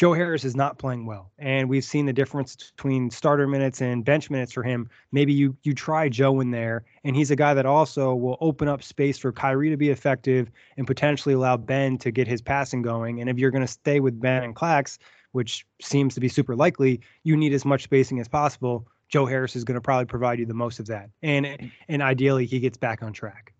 Joe 0.00 0.14
Harris 0.14 0.46
is 0.46 0.56
not 0.56 0.78
playing 0.78 1.04
well, 1.04 1.30
and 1.38 1.68
we've 1.68 1.84
seen 1.84 2.06
the 2.06 2.12
difference 2.14 2.56
between 2.74 3.10
starter 3.10 3.46
minutes 3.46 3.82
and 3.82 4.02
bench 4.02 4.30
minutes 4.30 4.50
for 4.50 4.62
him. 4.62 4.88
Maybe 5.12 5.34
you 5.34 5.54
you 5.62 5.74
try 5.74 6.08
Joe 6.08 6.40
in 6.40 6.52
there, 6.52 6.86
and 7.04 7.14
he's 7.14 7.30
a 7.30 7.36
guy 7.36 7.52
that 7.52 7.66
also 7.66 8.14
will 8.14 8.38
open 8.40 8.66
up 8.66 8.82
space 8.82 9.18
for 9.18 9.30
Kyrie 9.30 9.68
to 9.68 9.76
be 9.76 9.90
effective 9.90 10.50
and 10.78 10.86
potentially 10.86 11.34
allow 11.34 11.58
Ben 11.58 11.98
to 11.98 12.10
get 12.10 12.26
his 12.26 12.40
passing 12.40 12.80
going. 12.80 13.20
And 13.20 13.28
if 13.28 13.38
you're 13.38 13.50
going 13.50 13.66
to 13.66 13.70
stay 13.70 14.00
with 14.00 14.18
Ben 14.18 14.42
and 14.42 14.56
Clax, 14.56 14.96
which 15.32 15.66
seems 15.82 16.14
to 16.14 16.20
be 16.20 16.28
super 16.28 16.56
likely, 16.56 17.02
you 17.24 17.36
need 17.36 17.52
as 17.52 17.66
much 17.66 17.82
spacing 17.82 18.20
as 18.20 18.26
possible. 18.26 18.88
Joe 19.10 19.26
Harris 19.26 19.54
is 19.54 19.64
going 19.64 19.74
to 19.74 19.82
probably 19.82 20.06
provide 20.06 20.38
you 20.38 20.46
the 20.46 20.54
most 20.54 20.80
of 20.80 20.86
that, 20.86 21.10
and 21.22 21.70
and 21.88 22.00
ideally 22.00 22.46
he 22.46 22.58
gets 22.58 22.78
back 22.78 23.02
on 23.02 23.12
track. 23.12 23.52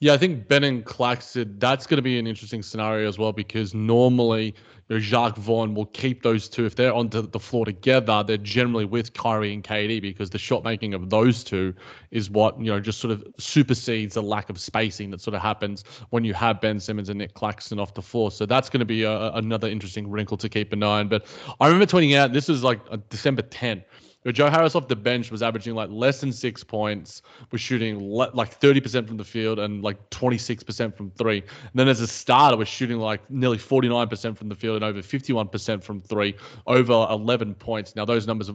Yeah, 0.00 0.12
I 0.12 0.18
think 0.18 0.48
Ben 0.48 0.64
and 0.64 0.84
Claxton, 0.84 1.58
that's 1.58 1.86
going 1.86 1.96
to 1.98 2.02
be 2.02 2.18
an 2.18 2.26
interesting 2.26 2.62
scenario 2.62 3.08
as 3.08 3.18
well 3.18 3.32
because 3.32 3.74
normally 3.74 4.54
you 4.88 4.96
know, 4.96 5.00
Jacque 5.00 5.36
Vaughn 5.36 5.72
will 5.74 5.86
keep 5.86 6.22
those 6.22 6.46
two. 6.48 6.66
If 6.66 6.74
they're 6.74 6.92
on 6.92 7.08
the 7.08 7.40
floor 7.40 7.64
together, 7.64 8.22
they're 8.22 8.36
generally 8.36 8.84
with 8.84 9.14
Kyrie 9.14 9.54
and 9.54 9.64
KD 9.64 10.02
because 10.02 10.28
the 10.28 10.38
shot 10.38 10.62
making 10.62 10.92
of 10.92 11.08
those 11.08 11.42
two 11.42 11.72
is 12.10 12.28
what, 12.28 12.58
you 12.58 12.66
know, 12.66 12.80
just 12.80 13.00
sort 13.00 13.12
of 13.12 13.24
supersedes 13.38 14.14
the 14.14 14.22
lack 14.22 14.50
of 14.50 14.60
spacing 14.60 15.10
that 15.12 15.22
sort 15.22 15.34
of 15.34 15.40
happens 15.40 15.84
when 16.10 16.22
you 16.22 16.34
have 16.34 16.60
Ben 16.60 16.80
Simmons 16.80 17.08
and 17.08 17.18
Nick 17.18 17.32
Claxton 17.32 17.78
off 17.78 17.94
the 17.94 18.02
floor. 18.02 18.30
So 18.30 18.44
that's 18.44 18.68
going 18.68 18.80
to 18.80 18.84
be 18.84 19.04
a, 19.04 19.30
another 19.32 19.68
interesting 19.68 20.10
wrinkle 20.10 20.36
to 20.36 20.48
keep 20.48 20.72
an 20.74 20.82
eye 20.82 21.00
on. 21.00 21.08
But 21.08 21.24
I 21.60 21.66
remember 21.68 21.86
tweeting 21.86 22.14
out, 22.16 22.32
this 22.34 22.48
was 22.48 22.62
like 22.62 22.80
uh, 22.90 22.98
December 23.08 23.42
10th 23.42 23.84
Joe 24.32 24.48
Harris 24.48 24.74
off 24.74 24.88
the 24.88 24.96
bench 24.96 25.30
was 25.30 25.42
averaging 25.42 25.74
like 25.74 25.90
less 25.90 26.20
than 26.20 26.32
six 26.32 26.64
points, 26.64 27.22
was 27.50 27.60
shooting 27.60 27.98
le- 27.98 28.30
like 28.32 28.58
30% 28.58 29.06
from 29.06 29.18
the 29.18 29.24
field 29.24 29.58
and 29.58 29.82
like 29.82 29.98
26% 30.10 30.96
from 30.96 31.10
three. 31.10 31.38
And 31.40 31.72
then 31.74 31.88
as 31.88 32.00
a 32.00 32.06
starter, 32.06 32.56
was 32.56 32.68
shooting 32.68 32.98
like 32.98 33.28
nearly 33.30 33.58
49% 33.58 34.36
from 34.36 34.48
the 34.48 34.54
field 34.54 34.76
and 34.76 34.84
over 34.84 35.00
51% 35.00 35.82
from 35.82 36.00
three, 36.00 36.34
over 36.66 37.06
11 37.10 37.54
points. 37.54 37.94
Now, 37.94 38.04
those 38.04 38.26
numbers 38.26 38.50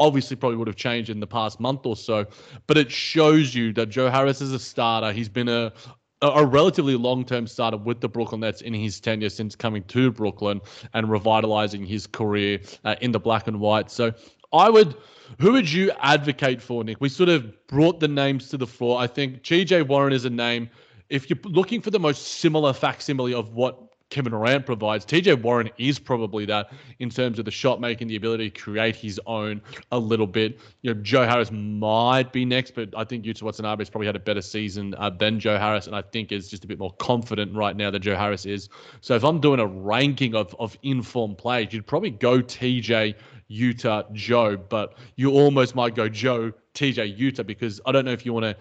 obviously 0.00 0.36
probably 0.36 0.56
would 0.56 0.68
have 0.68 0.76
changed 0.76 1.10
in 1.10 1.20
the 1.20 1.26
past 1.26 1.60
month 1.60 1.86
or 1.86 1.96
so, 1.96 2.26
but 2.66 2.76
it 2.76 2.90
shows 2.90 3.54
you 3.54 3.72
that 3.74 3.86
Joe 3.86 4.10
Harris 4.10 4.40
is 4.40 4.52
a 4.52 4.58
starter. 4.58 5.12
He's 5.12 5.28
been 5.28 5.48
a, 5.48 5.72
a 6.22 6.44
relatively 6.44 6.96
long-term 6.96 7.46
starter 7.46 7.76
with 7.76 8.00
the 8.00 8.08
Brooklyn 8.08 8.40
Nets 8.40 8.62
in 8.62 8.74
his 8.74 8.98
tenure 8.98 9.28
since 9.28 9.54
coming 9.54 9.84
to 9.84 10.10
Brooklyn 10.10 10.60
and 10.94 11.10
revitalizing 11.10 11.84
his 11.84 12.06
career 12.06 12.60
uh, 12.84 12.96
in 13.00 13.12
the 13.12 13.20
black 13.20 13.46
and 13.46 13.60
white. 13.60 13.90
So 13.90 14.12
I 14.54 14.70
would. 14.70 14.96
Who 15.40 15.52
would 15.52 15.70
you 15.70 15.90
advocate 16.00 16.62
for, 16.62 16.84
Nick? 16.84 17.00
We 17.00 17.08
sort 17.08 17.28
of 17.28 17.66
brought 17.66 17.98
the 17.98 18.08
names 18.08 18.48
to 18.50 18.56
the 18.56 18.66
floor. 18.66 19.00
I 19.00 19.06
think 19.06 19.42
TJ 19.42 19.86
Warren 19.88 20.12
is 20.12 20.24
a 20.24 20.30
name. 20.30 20.70
If 21.08 21.28
you're 21.28 21.38
looking 21.44 21.80
for 21.80 21.90
the 21.90 21.98
most 21.98 22.38
similar 22.38 22.72
facsimile 22.72 23.34
of 23.34 23.52
what 23.52 23.80
Kevin 24.10 24.30
Durant 24.30 24.64
provides, 24.64 25.04
TJ 25.04 25.42
Warren 25.42 25.70
is 25.76 25.98
probably 25.98 26.44
that 26.46 26.72
in 27.00 27.10
terms 27.10 27.38
of 27.38 27.46
the 27.46 27.50
shot 27.50 27.80
making, 27.80 28.06
the 28.06 28.16
ability 28.16 28.50
to 28.50 28.60
create 28.60 28.94
his 28.94 29.20
own 29.26 29.60
a 29.90 29.98
little 29.98 30.26
bit. 30.26 30.60
You 30.82 30.94
know, 30.94 31.00
Joe 31.02 31.24
Harris 31.24 31.50
might 31.50 32.32
be 32.32 32.44
next, 32.44 32.74
but 32.74 32.90
I 32.96 33.02
think 33.02 33.24
Yuta 33.24 33.42
Watanabe 33.42 33.80
has 33.80 33.90
probably 33.90 34.06
had 34.06 34.16
a 34.16 34.20
better 34.20 34.42
season 34.42 34.94
uh, 34.98 35.10
than 35.10 35.40
Joe 35.40 35.58
Harris, 35.58 35.88
and 35.88 35.96
I 35.96 36.02
think 36.02 36.30
is 36.30 36.48
just 36.48 36.64
a 36.64 36.68
bit 36.68 36.78
more 36.78 36.92
confident 37.00 37.54
right 37.54 37.76
now 37.76 37.90
than 37.90 38.02
Joe 38.02 38.14
Harris 38.14 38.46
is. 38.46 38.68
So 39.00 39.16
if 39.16 39.24
I'm 39.24 39.40
doing 39.40 39.58
a 39.58 39.66
ranking 39.66 40.36
of 40.36 40.54
of 40.60 40.78
informed 40.82 41.38
plays, 41.38 41.72
you'd 41.72 41.86
probably 41.86 42.10
go 42.10 42.40
TJ 42.40 43.16
Yuta, 43.50 44.10
Joe, 44.12 44.56
but 44.56 44.94
you 45.16 45.30
almost 45.30 45.74
might 45.74 45.94
go 45.94 46.08
Joe, 46.08 46.52
TJ, 46.74 47.18
Yuta, 47.18 47.46
because 47.46 47.80
I 47.86 47.92
don't 47.92 48.04
know 48.04 48.12
if 48.12 48.24
you 48.24 48.32
want 48.32 48.44
to, 48.44 48.56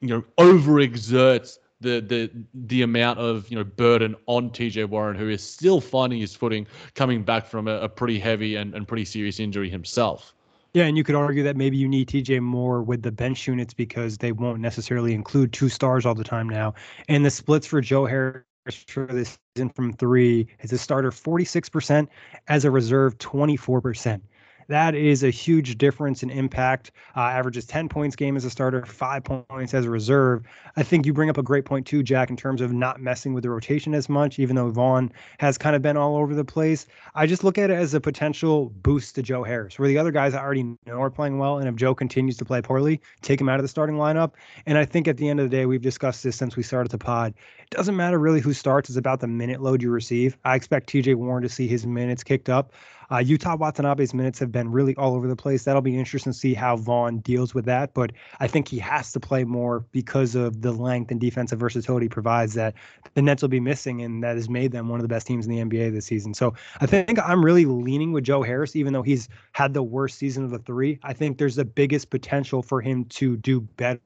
you 0.00 0.08
know, 0.08 0.24
overexert 0.38 1.58
the 1.80 2.00
the 2.00 2.30
the 2.54 2.82
amount 2.82 3.18
of 3.18 3.48
you 3.50 3.56
know 3.56 3.64
burden 3.64 4.16
on 4.26 4.50
TJ 4.50 4.88
Warren, 4.88 5.16
who 5.16 5.28
is 5.28 5.42
still 5.42 5.80
finding 5.80 6.20
his 6.20 6.34
footing, 6.34 6.66
coming 6.94 7.22
back 7.22 7.46
from 7.46 7.68
a, 7.68 7.78
a 7.80 7.88
pretty 7.88 8.18
heavy 8.18 8.56
and, 8.56 8.74
and 8.74 8.88
pretty 8.88 9.04
serious 9.04 9.38
injury 9.38 9.70
himself. 9.70 10.34
Yeah, 10.72 10.86
and 10.86 10.96
you 10.96 11.04
could 11.04 11.14
argue 11.14 11.44
that 11.44 11.56
maybe 11.56 11.76
you 11.76 11.86
need 11.86 12.08
TJ 12.08 12.40
more 12.40 12.82
with 12.82 13.02
the 13.02 13.12
bench 13.12 13.46
units 13.46 13.72
because 13.72 14.18
they 14.18 14.32
won't 14.32 14.58
necessarily 14.58 15.14
include 15.14 15.52
two 15.52 15.68
stars 15.68 16.04
all 16.04 16.16
the 16.16 16.24
time 16.24 16.48
now. 16.48 16.74
And 17.08 17.24
the 17.24 17.30
splits 17.30 17.64
for 17.64 17.80
Joe 17.80 18.06
Harris 18.06 18.42
for 18.72 19.06
this 19.06 19.38
season 19.54 19.68
from 19.70 19.92
three 19.92 20.46
as 20.62 20.72
a 20.72 20.78
starter 20.78 21.10
46%, 21.10 22.08
as 22.48 22.64
a 22.64 22.70
reserve 22.70 23.18
24%. 23.18 24.20
That 24.68 24.94
is 24.94 25.22
a 25.22 25.30
huge 25.30 25.78
difference 25.78 26.22
in 26.22 26.30
impact. 26.30 26.92
Uh, 27.16 27.20
averages 27.20 27.66
10 27.66 27.88
points 27.88 28.16
game 28.16 28.36
as 28.36 28.44
a 28.44 28.50
starter, 28.50 28.84
five 28.86 29.24
points 29.24 29.74
as 29.74 29.84
a 29.84 29.90
reserve. 29.90 30.44
I 30.76 30.82
think 30.82 31.06
you 31.06 31.12
bring 31.12 31.30
up 31.30 31.38
a 31.38 31.42
great 31.42 31.64
point 31.64 31.86
too, 31.86 32.02
Jack, 32.02 32.30
in 32.30 32.36
terms 32.36 32.60
of 32.60 32.72
not 32.72 33.00
messing 33.00 33.34
with 33.34 33.42
the 33.42 33.50
rotation 33.50 33.94
as 33.94 34.08
much, 34.08 34.38
even 34.38 34.56
though 34.56 34.70
Vaughn 34.70 35.12
has 35.38 35.58
kind 35.58 35.76
of 35.76 35.82
been 35.82 35.96
all 35.96 36.16
over 36.16 36.34
the 36.34 36.44
place. 36.44 36.86
I 37.14 37.26
just 37.26 37.44
look 37.44 37.58
at 37.58 37.70
it 37.70 37.74
as 37.74 37.94
a 37.94 38.00
potential 38.00 38.70
boost 38.82 39.14
to 39.16 39.22
Joe 39.22 39.44
Harris, 39.44 39.78
where 39.78 39.88
the 39.88 39.98
other 39.98 40.10
guys 40.10 40.34
I 40.34 40.40
already 40.40 40.64
know 40.86 41.00
are 41.00 41.10
playing 41.10 41.38
well. 41.38 41.58
And 41.58 41.68
if 41.68 41.74
Joe 41.76 41.94
continues 41.94 42.36
to 42.38 42.44
play 42.44 42.62
poorly, 42.62 43.00
take 43.22 43.40
him 43.40 43.48
out 43.48 43.58
of 43.58 43.64
the 43.64 43.68
starting 43.68 43.96
lineup. 43.96 44.32
And 44.66 44.78
I 44.78 44.84
think 44.84 45.08
at 45.08 45.16
the 45.16 45.28
end 45.28 45.40
of 45.40 45.50
the 45.50 45.56
day, 45.56 45.66
we've 45.66 45.82
discussed 45.82 46.22
this 46.22 46.36
since 46.36 46.56
we 46.56 46.62
started 46.62 46.90
the 46.90 46.98
pod. 46.98 47.34
It 47.58 47.70
doesn't 47.70 47.96
matter 47.96 48.18
really 48.18 48.40
who 48.40 48.52
starts, 48.52 48.88
it's 48.88 48.98
about 48.98 49.20
the 49.20 49.26
minute 49.26 49.60
load 49.62 49.82
you 49.82 49.90
receive. 49.90 50.36
I 50.44 50.54
expect 50.54 50.88
TJ 50.90 51.14
Warren 51.16 51.42
to 51.42 51.48
see 51.48 51.66
his 51.66 51.86
minutes 51.86 52.22
kicked 52.22 52.48
up. 52.48 52.72
Uh, 53.10 53.16
Yuta 53.16 53.58
Watanabe's 53.58 54.14
minutes 54.14 54.38
have 54.38 54.52
been 54.52 54.70
really 54.70 54.94
all 54.96 55.14
over 55.14 55.28
the 55.28 55.36
place. 55.36 55.64
That'll 55.64 55.82
be 55.82 55.98
interesting 55.98 56.32
to 56.32 56.38
see 56.38 56.54
how 56.54 56.76
Vaughn 56.76 57.18
deals 57.18 57.54
with 57.54 57.64
that. 57.66 57.94
But 57.94 58.12
I 58.40 58.46
think 58.46 58.68
he 58.68 58.78
has 58.78 59.12
to 59.12 59.20
play 59.20 59.44
more 59.44 59.80
because 59.92 60.34
of 60.34 60.62
the 60.62 60.72
length 60.72 61.10
and 61.10 61.20
defensive 61.20 61.58
versatility 61.58 62.08
provides 62.08 62.54
that 62.54 62.74
the 63.14 63.22
Nets 63.22 63.42
will 63.42 63.48
be 63.48 63.60
missing, 63.60 64.02
and 64.02 64.22
that 64.22 64.36
has 64.36 64.48
made 64.48 64.72
them 64.72 64.88
one 64.88 65.00
of 65.00 65.02
the 65.02 65.08
best 65.08 65.26
teams 65.26 65.46
in 65.46 65.52
the 65.52 65.58
NBA 65.58 65.92
this 65.92 66.06
season. 66.06 66.34
So 66.34 66.54
I 66.80 66.86
think 66.86 67.18
I'm 67.18 67.44
really 67.44 67.64
leaning 67.64 68.12
with 68.12 68.24
Joe 68.24 68.42
Harris, 68.42 68.76
even 68.76 68.92
though 68.92 69.02
he's 69.02 69.28
had 69.52 69.74
the 69.74 69.82
worst 69.82 70.18
season 70.18 70.44
of 70.44 70.50
the 70.50 70.58
three. 70.58 70.98
I 71.02 71.12
think 71.12 71.38
there's 71.38 71.56
the 71.56 71.64
biggest 71.64 72.10
potential 72.10 72.62
for 72.62 72.80
him 72.80 73.04
to 73.06 73.36
do 73.36 73.60
better 73.60 74.00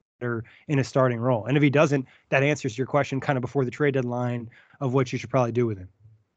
in 0.67 0.79
a 0.79 0.83
starting 0.83 1.19
role. 1.19 1.45
And 1.45 1.55
if 1.55 1.63
he 1.63 1.69
doesn't, 1.69 2.05
that 2.29 2.43
answers 2.43 2.77
your 2.77 2.87
question 2.87 3.19
kind 3.19 3.37
of 3.37 3.41
before 3.41 3.65
the 3.65 3.71
trade 3.71 3.93
deadline 3.93 4.49
of 4.81 4.93
what 4.93 5.11
you 5.11 5.19
should 5.19 5.29
probably 5.29 5.51
do 5.51 5.65
with 5.65 5.77
him. 5.77 5.89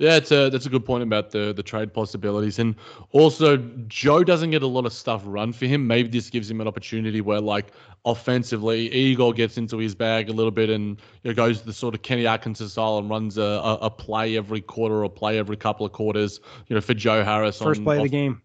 Yeah, 0.02 0.16
it's 0.16 0.32
a 0.32 0.50
that's 0.50 0.66
a 0.66 0.68
good 0.68 0.84
point 0.84 1.04
about 1.04 1.30
the 1.30 1.52
the 1.52 1.62
trade 1.62 1.94
possibilities, 1.94 2.58
and 2.58 2.74
also 3.12 3.56
Joe 3.86 4.24
doesn't 4.24 4.50
get 4.50 4.64
a 4.64 4.66
lot 4.66 4.84
of 4.84 4.92
stuff 4.92 5.22
run 5.24 5.52
for 5.52 5.66
him. 5.66 5.86
Maybe 5.86 6.08
this 6.08 6.28
gives 6.28 6.50
him 6.50 6.60
an 6.60 6.66
opportunity 6.66 7.20
where, 7.20 7.40
like, 7.40 7.66
offensively, 8.04 8.92
Igor 8.92 9.32
gets 9.32 9.58
into 9.58 9.78
his 9.78 9.94
bag 9.94 10.28
a 10.28 10.32
little 10.32 10.50
bit 10.50 10.70
and 10.70 11.00
you 11.22 11.30
know, 11.30 11.34
goes 11.34 11.62
the 11.62 11.72
sort 11.72 11.94
of 11.94 12.02
Kenny 12.02 12.26
Atkinson 12.26 12.68
style 12.68 12.98
and 12.98 13.08
runs 13.08 13.38
a, 13.38 13.42
a, 13.42 13.74
a, 13.82 13.90
play 13.90 14.36
every 14.36 14.60
quarter 14.60 15.04
or 15.04 15.08
play 15.08 15.38
every 15.38 15.56
couple 15.56 15.86
of 15.86 15.92
quarters. 15.92 16.40
You 16.66 16.74
know, 16.74 16.80
for 16.80 16.94
Joe 16.94 17.22
Harris, 17.22 17.62
first 17.62 17.78
on, 17.78 17.84
play 17.84 17.98
off, 17.98 18.04
of 18.04 18.10
the 18.10 18.16
game, 18.16 18.42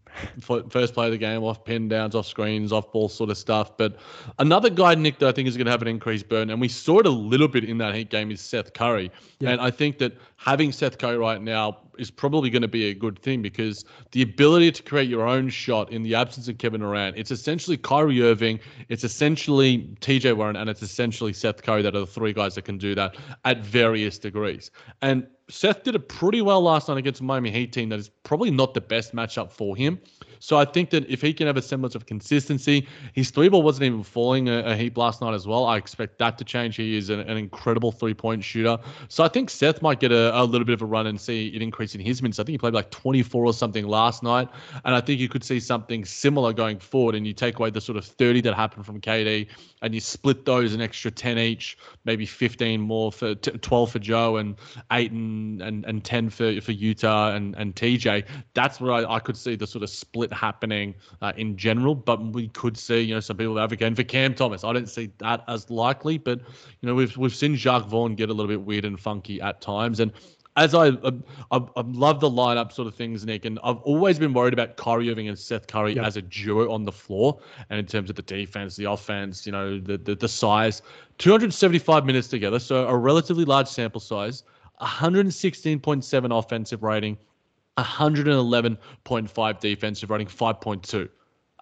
first 0.70 0.94
play 0.94 1.06
of 1.06 1.12
the 1.12 1.18
game, 1.18 1.44
off 1.44 1.64
pin 1.64 1.88
downs, 1.88 2.16
off 2.16 2.26
screens, 2.28 2.72
off 2.72 2.92
ball 2.92 3.10
sort 3.10 3.30
of 3.30 3.38
stuff. 3.38 3.78
But 3.78 3.98
another 4.40 4.70
guy, 4.70 4.96
Nick, 4.96 5.20
that 5.20 5.30
I 5.30 5.32
think 5.32 5.48
is 5.48 5.58
going 5.58 5.66
to 5.66 5.72
have 5.72 5.82
an 5.82 5.88
increased 5.88 6.30
burn, 6.30 6.50
and 6.50 6.60
we 6.62 6.68
saw 6.68 7.00
it 7.00 7.06
a 7.06 7.12
little 7.12 7.48
bit 7.48 7.64
in 7.64 7.78
that 7.80 7.96
Heat 7.96 8.10
game, 8.10 8.32
is 8.32 8.42
Seth 8.42 8.74
Curry. 8.74 9.12
Yeah. 9.40 9.52
And 9.52 9.62
I 9.62 9.72
think 9.72 9.98
that 10.00 10.18
having 10.38 10.72
Seth 10.72 10.98
Curry 10.98 11.18
right 11.18 11.42
now 11.42 11.78
is 12.00 12.12
probably 12.12 12.50
going 12.50 12.62
to 12.62 12.68
be 12.68 12.90
a 12.90 12.94
good 12.94 13.20
thing 13.20 13.42
because 13.42 13.86
the 14.12 14.22
ability 14.22 14.72
to 14.72 14.84
create 14.84 15.10
your 15.10 15.28
own 15.28 15.50
shot 15.50 15.92
in 15.92 16.04
the 16.04 16.16
absence 16.16 16.48
of 16.48 16.58
Kevin 16.58 16.82
Durant, 16.82 17.18
it's 17.18 17.32
essentially 17.32 17.78
Kyrie 17.78 18.22
Irving, 18.22 18.60
it's 18.90 19.04
essentially 19.04 19.96
TJ 20.02 20.36
Warren, 20.36 20.56
and 20.56 20.70
it's 20.70 20.82
essentially 20.82 21.34
Seth 21.34 21.64
Curry 21.64 21.82
that 21.82 21.96
are 21.96 22.02
the 22.02 22.08
three 22.08 22.34
guys 22.34 22.56
that 22.56 22.66
can 22.66 22.78
do 22.78 22.96
that 22.96 23.16
at 23.46 23.60
various 23.60 24.18
degrees. 24.18 24.72
And 25.02 25.28
Seth 25.50 25.84
did 25.84 25.96
it 25.96 26.10
pretty 26.10 26.42
well 26.42 26.62
last 26.62 26.90
night 26.90 26.98
against 26.98 27.22
Miami 27.22 27.52
Heat 27.52 27.72
team 27.72 27.90
that 27.90 28.00
is 28.00 28.10
probably 28.24 28.52
not 28.52 28.74
the 28.74 28.82
best 28.82 29.16
matchup 29.16 29.52
for 29.52 29.76
him. 29.76 30.00
So 30.40 30.58
I 30.58 30.66
think 30.66 30.90
that 30.92 31.10
if 31.10 31.22
he 31.22 31.34
can 31.34 31.48
have 31.48 31.58
a 31.58 31.62
semblance 31.62 31.96
of 31.96 32.06
consistency, 32.06 32.88
his 33.14 33.32
three 33.32 33.50
ball 33.50 33.64
wasn't 33.64 33.86
even 33.86 34.04
falling 34.04 34.50
a, 34.50 34.60
a 34.60 34.76
heap 34.76 34.98
last 34.98 35.22
night 35.22 35.34
as 35.34 35.48
well. 35.48 35.66
I 35.66 35.78
expect 35.78 36.18
that 36.20 36.38
to 36.38 36.44
change. 36.44 36.76
He 36.76 36.98
is 36.98 37.10
an, 37.10 37.22
an 37.22 37.38
incredible 37.38 37.92
three 37.92 38.14
point 38.14 38.44
shooter. 38.44 38.78
So 39.10 39.24
I 39.24 39.28
think 39.28 39.50
Seth 39.50 39.82
might 39.82 40.00
get 40.00 40.12
a, 40.12 40.38
a, 40.38 40.44
little 40.44 40.66
bit 40.66 40.74
of 40.74 40.82
a 40.82 40.86
run 40.86 41.08
and 41.08 41.20
see 41.20 41.48
it 41.48 41.62
increase 41.62 41.96
in 41.96 42.02
his 42.02 42.22
minutes. 42.22 42.40
I 42.40 42.44
think 42.44 42.54
he 42.54 42.58
played 42.58 42.74
like 42.74 42.92
24 42.92 43.46
or 43.46 43.54
something 43.54 43.86
last 43.88 44.24
night. 44.24 44.48
And 44.86 44.96
I 44.96 45.02
think 45.02 45.20
you 45.20 45.30
could 45.30 45.44
see 45.44 45.60
something 45.60 46.06
similar 46.06 46.54
going 46.54 46.80
forward. 46.80 47.16
And 47.16 47.26
you 47.26 47.34
take 47.34 47.60
away 47.60 47.70
the 47.70 47.82
sort 47.82 47.98
of 47.98 48.06
30 48.06 48.42
that 48.42 48.54
happened 48.54 48.86
from 48.86 49.02
KD 49.02 49.48
and 49.82 49.94
you 49.94 50.00
split 50.00 50.46
those 50.46 50.74
an 50.74 50.82
extra 50.82 51.12
10 51.12 51.38
each, 51.38 51.78
maybe 52.06 52.26
15 52.26 52.82
more 52.82 53.12
for 53.12 53.36
t- 53.36 53.52
12 53.52 53.92
for 53.92 54.00
Joe 54.00 54.38
and 54.38 54.56
eight 54.92 55.12
and, 55.12 55.62
and, 55.62 55.86
and 55.86 56.04
10 56.04 56.30
for, 56.30 56.60
for 56.62 56.74
Yuta 56.74 57.36
and, 57.36 57.56
and 57.56 57.76
TJ. 57.76 58.26
That's 58.54 58.82
where 58.82 58.92
I, 58.92 59.16
I 59.16 59.20
could 59.20 59.38
see 59.38 59.56
the 59.56 59.68
sort 59.68 59.84
of 59.84 59.90
split 59.90 60.27
happening 60.32 60.96
uh, 61.22 61.34
in 61.38 61.58
general. 61.58 61.96
But 61.96 62.24
we 62.34 62.50
could 62.50 62.78
see, 62.78 63.02
you 63.02 63.16
know, 63.16 63.20
some 63.20 63.38
people 63.38 63.60
advocating 63.60 63.96
for 63.96 64.04
Cam 64.04 64.34
Thomas. 64.34 64.64
I 64.64 64.74
don't 64.74 64.90
see 64.90 65.12
that 65.20 65.44
as 65.48 65.70
likely, 65.70 66.18
but 66.18 66.40
you 66.40 66.88
know, 66.88 66.96
we've 66.96 67.16
we've 67.18 67.36
seen 67.36 67.56
Jacque 67.56 67.86
Vaughn 67.86 68.16
get 68.16 68.30
a 68.30 68.34
little 68.34 68.50
bit 68.50 68.62
weird 68.62 68.86
and 68.86 69.00
funky 69.00 69.42
at 69.42 69.62
times, 69.62 70.00
and 70.00 70.12
as 70.58 70.74
I, 70.74 70.88
I, 70.88 71.12
I 71.52 71.84
love 71.86 72.20
the 72.20 72.30
lineup 72.30 72.72
sort 72.72 72.88
of 72.88 72.96
things, 72.96 73.24
Nick, 73.26 73.46
and 73.46 73.60
I've 73.64 73.78
always 73.78 74.18
been 74.18 74.34
worried 74.34 74.54
about 74.54 74.76
Kyrie 74.76 75.12
Irving 75.12 75.30
and 75.30 75.38
Seth 75.38 75.68
Curry 75.68 75.94
yep. 75.94 76.06
as 76.06 76.18
a 76.18 76.22
duo 76.24 76.72
on 76.72 76.84
the 76.84 76.92
floor, 76.92 77.40
and 77.70 77.80
in 77.80 77.86
terms 77.86 78.10
of 78.10 78.16
the 78.16 78.24
defense, 78.24 78.76
the 78.76 78.86
offense, 78.86 79.46
you 79.46 79.52
know, 79.52 79.80
the, 79.80 79.98
the 79.98 80.16
the 80.16 80.28
size. 80.28 80.82
275 81.20 82.06
minutes 82.06 82.28
together, 82.28 82.60
so 82.60 82.88
a 82.88 82.98
relatively 82.98 83.46
large 83.46 83.68
sample 83.68 84.02
size. 84.02 84.44
116.7 84.82 86.38
offensive 86.38 86.84
rating, 86.84 87.18
111.5 87.78 89.60
defensive 89.60 90.10
rating, 90.10 90.28
5.2. 90.28 91.10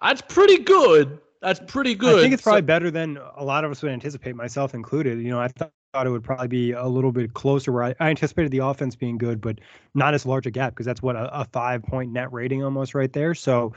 That's 0.02 0.22
pretty 0.22 0.58
good. 0.58 1.20
That's 1.42 1.60
pretty 1.66 1.94
good. 1.94 2.18
I 2.18 2.22
think 2.22 2.34
it's 2.34 2.42
probably 2.42 2.62
so, 2.62 2.66
better 2.66 2.90
than 2.90 3.18
a 3.36 3.44
lot 3.44 3.64
of 3.64 3.70
us 3.70 3.82
would 3.82 3.92
anticipate, 3.92 4.34
myself 4.34 4.74
included. 4.74 5.20
You 5.20 5.30
know, 5.30 5.40
I 5.40 5.48
thought 5.48 5.70
it 6.06 6.10
would 6.10 6.24
probably 6.24 6.48
be 6.48 6.72
a 6.72 6.86
little 6.86 7.12
bit 7.12 7.34
closer 7.34 7.72
where 7.72 7.84
I, 7.84 7.94
I 8.00 8.10
anticipated 8.10 8.50
the 8.50 8.58
offense 8.58 8.96
being 8.96 9.18
good, 9.18 9.40
but 9.40 9.60
not 9.94 10.14
as 10.14 10.26
large 10.26 10.46
a 10.46 10.50
gap 10.50 10.72
because 10.72 10.86
that's 10.86 11.02
what 11.02 11.16
a, 11.16 11.40
a 11.40 11.44
five 11.44 11.82
point 11.82 12.12
net 12.12 12.32
rating 12.32 12.64
almost 12.64 12.94
right 12.94 13.12
there. 13.12 13.34
So, 13.34 13.74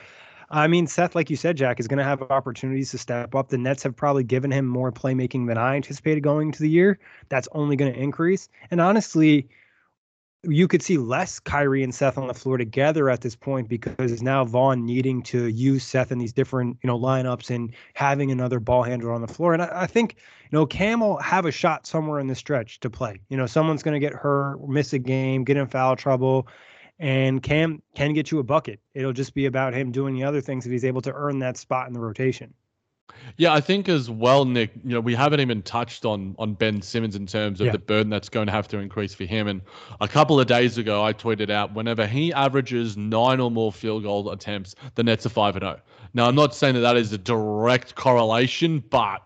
I 0.50 0.67
mean, 0.67 0.88
Seth, 0.88 1.15
like 1.15 1.29
you 1.29 1.36
said, 1.36 1.58
Jack, 1.58 1.79
is 1.79 1.88
going 1.88 2.00
to 2.00 2.03
have 2.03 2.24
opportunities 2.24 2.91
to 2.91 2.98
step 2.98 3.36
up. 3.36 3.50
The 3.50 3.58
Nets 3.58 3.84
have 3.84 3.96
probably 3.96 4.24
given 4.24 4.51
him 4.51 4.65
more 4.65 4.91
playmaking 4.91 5.48
than 5.48 5.58
I 5.58 5.75
anticipated 5.75 6.22
going 6.22 6.48
into 6.48 6.63
the 6.63 6.69
year. 6.69 6.98
That's 7.29 7.48
only 7.51 7.75
going 7.75 7.93
to 7.93 8.00
increase. 8.00 8.50
And 8.72 8.81
honestly, 8.81 9.48
you 10.43 10.67
could 10.67 10.81
see 10.81 10.98
less 10.98 11.39
Kyrie 11.39 11.84
and 11.84 11.93
Seth 11.93 12.17
on 12.17 12.27
the 12.27 12.34
floor 12.34 12.58
together 12.58 13.10
at 13.10 13.22
this 13.22 13.36
point 13.36 13.67
because 13.67 14.22
now 14.22 14.46
Vaughn 14.46 14.86
needing 14.86 15.22
to 15.24 15.48
use 15.48 15.84
Seth 15.84 16.12
in 16.12 16.17
these 16.17 16.31
different, 16.31 16.77
you 16.81 16.88
know, 16.88 16.98
lineups 16.98 17.53
and 17.53 17.74
having 17.93 18.31
another 18.31 18.60
ball 18.60 18.84
handler 18.84 19.12
on 19.12 19.22
the 19.22 19.27
floor. 19.27 19.53
And 19.53 19.62
I, 19.62 19.81
I 19.81 19.88
think, 19.88 20.15
you 20.50 20.58
know, 20.58 20.65
Cam 20.65 21.01
will 21.01 21.17
have 21.17 21.46
a 21.46 21.51
shot 21.51 21.85
somewhere 21.85 22.20
in 22.20 22.27
the 22.27 22.35
stretch 22.35 22.79
to 22.79 22.90
play. 22.90 23.20
You 23.29 23.35
know, 23.35 23.48
someone's 23.48 23.83
going 23.83 24.00
to 24.00 24.05
get 24.05 24.13
hurt, 24.13 24.66
miss 24.66 24.94
a 24.94 25.00
game, 25.00 25.44
get 25.44 25.57
in 25.57 25.68
foul 25.68 25.98
trouble, 25.98 26.48
and 27.00 27.44
Cam 27.44 27.81
can 27.96 28.13
get 28.13 28.31
you 28.31 28.40
a 28.40 28.44
bucket. 28.44 28.79
It'll 28.94 29.13
just 29.13 29.33
be 29.33 29.46
about 29.46 29.74
him 29.74 29.92
doing 29.92 30.16
the 30.16 30.24
other 30.24 30.42
things 30.42 30.66
if 30.66 30.72
he's 30.72 30.85
able 30.85 31.01
to 31.01 31.13
earn 31.13 31.40
that 31.40 31.57
spot 31.57 31.87
in 31.87 31.94
the 31.94 32.00
rotation. 32.00 32.53
Yeah, 33.37 33.53
I 33.53 33.61
think 33.61 33.87
as 33.89 34.09
well, 34.09 34.45
Nick. 34.45 34.72
You 34.83 34.95
know, 34.95 35.00
we 35.00 35.15
haven't 35.15 35.39
even 35.39 35.61
touched 35.61 36.05
on 36.05 36.35
on 36.37 36.53
Ben 36.53 36.81
Simmons 36.81 37.15
in 37.15 37.25
terms 37.25 37.61
of 37.61 37.67
yeah. 37.67 37.72
the 37.72 37.79
burden 37.79 38.09
that's 38.09 38.29
going 38.29 38.48
to 38.48 38.51
have 38.51 38.67
to 38.69 38.77
increase 38.79 39.13
for 39.13 39.25
him. 39.25 39.48
And 39.48 39.61
a 40.01 40.07
couple 40.07 40.39
of 40.39 40.48
days 40.48 40.77
ago, 40.77 41.03
I 41.03 41.13
tweeted 41.13 41.50
out 41.50 41.74
whenever 41.74 42.05
he 42.05 42.33
averages 42.33 42.98
nine 42.98 43.39
or 43.39 43.50
more 43.50 43.72
field 43.72 44.03
goal 44.03 44.29
attempts, 44.31 44.75
the 44.95 45.03
Nets 45.03 45.25
are 45.25 45.29
five 45.29 45.55
and 45.55 45.63
zero. 45.63 45.79
Now, 46.13 46.27
I'm 46.27 46.35
not 46.35 46.55
saying 46.55 46.75
that 46.75 46.81
that 46.81 46.98
is 46.98 47.13
a 47.13 47.17
direct 47.17 47.95
correlation, 47.95 48.83
but 48.89 49.22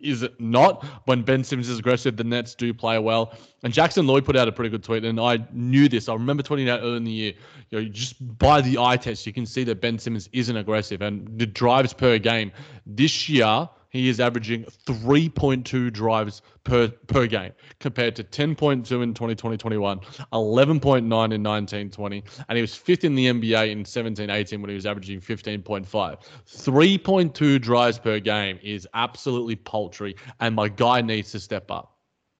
is 0.00 0.22
it 0.22 0.40
not? 0.40 0.84
When 1.06 1.22
Ben 1.22 1.42
Simmons 1.42 1.68
is 1.68 1.78
aggressive, 1.78 2.16
the 2.16 2.24
Nets 2.24 2.54
do 2.54 2.72
play 2.72 2.98
well. 2.98 3.34
And 3.64 3.72
Jackson 3.72 4.06
Lloyd 4.06 4.24
put 4.24 4.36
out 4.36 4.46
a 4.46 4.52
pretty 4.52 4.70
good 4.70 4.84
tweet, 4.84 5.04
and 5.04 5.18
I 5.18 5.38
knew 5.52 5.88
this. 5.88 6.08
I 6.08 6.12
remember 6.12 6.42
tweeting 6.42 6.68
out 6.68 6.80
early 6.80 6.96
in 6.98 7.04
the 7.04 7.10
year. 7.10 7.32
You 7.70 7.80
know, 7.80 7.88
just 7.88 8.38
by 8.38 8.60
the 8.60 8.78
eye 8.78 8.96
test, 8.96 9.26
you 9.26 9.32
can 9.32 9.46
see 9.46 9.64
that 9.64 9.80
Ben 9.80 9.98
Simmons 9.98 10.28
isn't 10.32 10.56
aggressive, 10.56 11.02
and 11.02 11.38
the 11.38 11.46
drives 11.46 11.92
per 11.92 12.18
game 12.18 12.52
this 12.86 13.28
year 13.28 13.68
he 13.90 14.08
is 14.08 14.20
averaging 14.20 14.64
3.2 14.86 15.92
drives 15.92 16.42
per 16.64 16.88
per 16.88 17.26
game 17.26 17.52
compared 17.80 18.14
to 18.16 18.24
10.2 18.24 19.02
in 19.02 19.14
2020-21, 19.14 20.02
11.9 20.32 21.32
in 21.32 21.42
19-20, 21.42 22.22
and 22.48 22.56
he 22.56 22.60
was 22.60 22.74
fifth 22.74 23.04
in 23.04 23.14
the 23.14 23.26
NBA 23.26 23.70
in 23.70 23.84
17-18 23.84 24.60
when 24.60 24.68
he 24.68 24.74
was 24.74 24.86
averaging 24.86 25.20
15.5. 25.20 25.86
3.2 25.86 27.60
drives 27.60 27.98
per 27.98 28.20
game 28.20 28.58
is 28.62 28.86
absolutely 28.94 29.56
paltry, 29.56 30.14
and 30.40 30.54
my 30.54 30.68
guy 30.68 31.00
needs 31.00 31.32
to 31.32 31.40
step 31.40 31.70
up. 31.70 31.94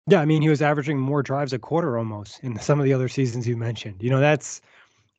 Yeah, 0.09 0.23
I 0.23 0.25
mean, 0.25 0.41
he 0.41 0.49
was 0.49 0.63
averaging 0.63 0.99
more 0.99 1.23
drives 1.23 1.53
a 1.53 1.59
quarter 1.59 1.99
almost 1.99 2.43
in 2.43 2.59
some 2.59 2.81
of 2.81 2.85
the 2.85 2.95
other 2.95 3.09
seasons 3.09 3.47
you 3.47 3.59
mentioned. 3.59 4.03
You 4.03 4.09
know, 4.09 4.21
that's 4.21 4.63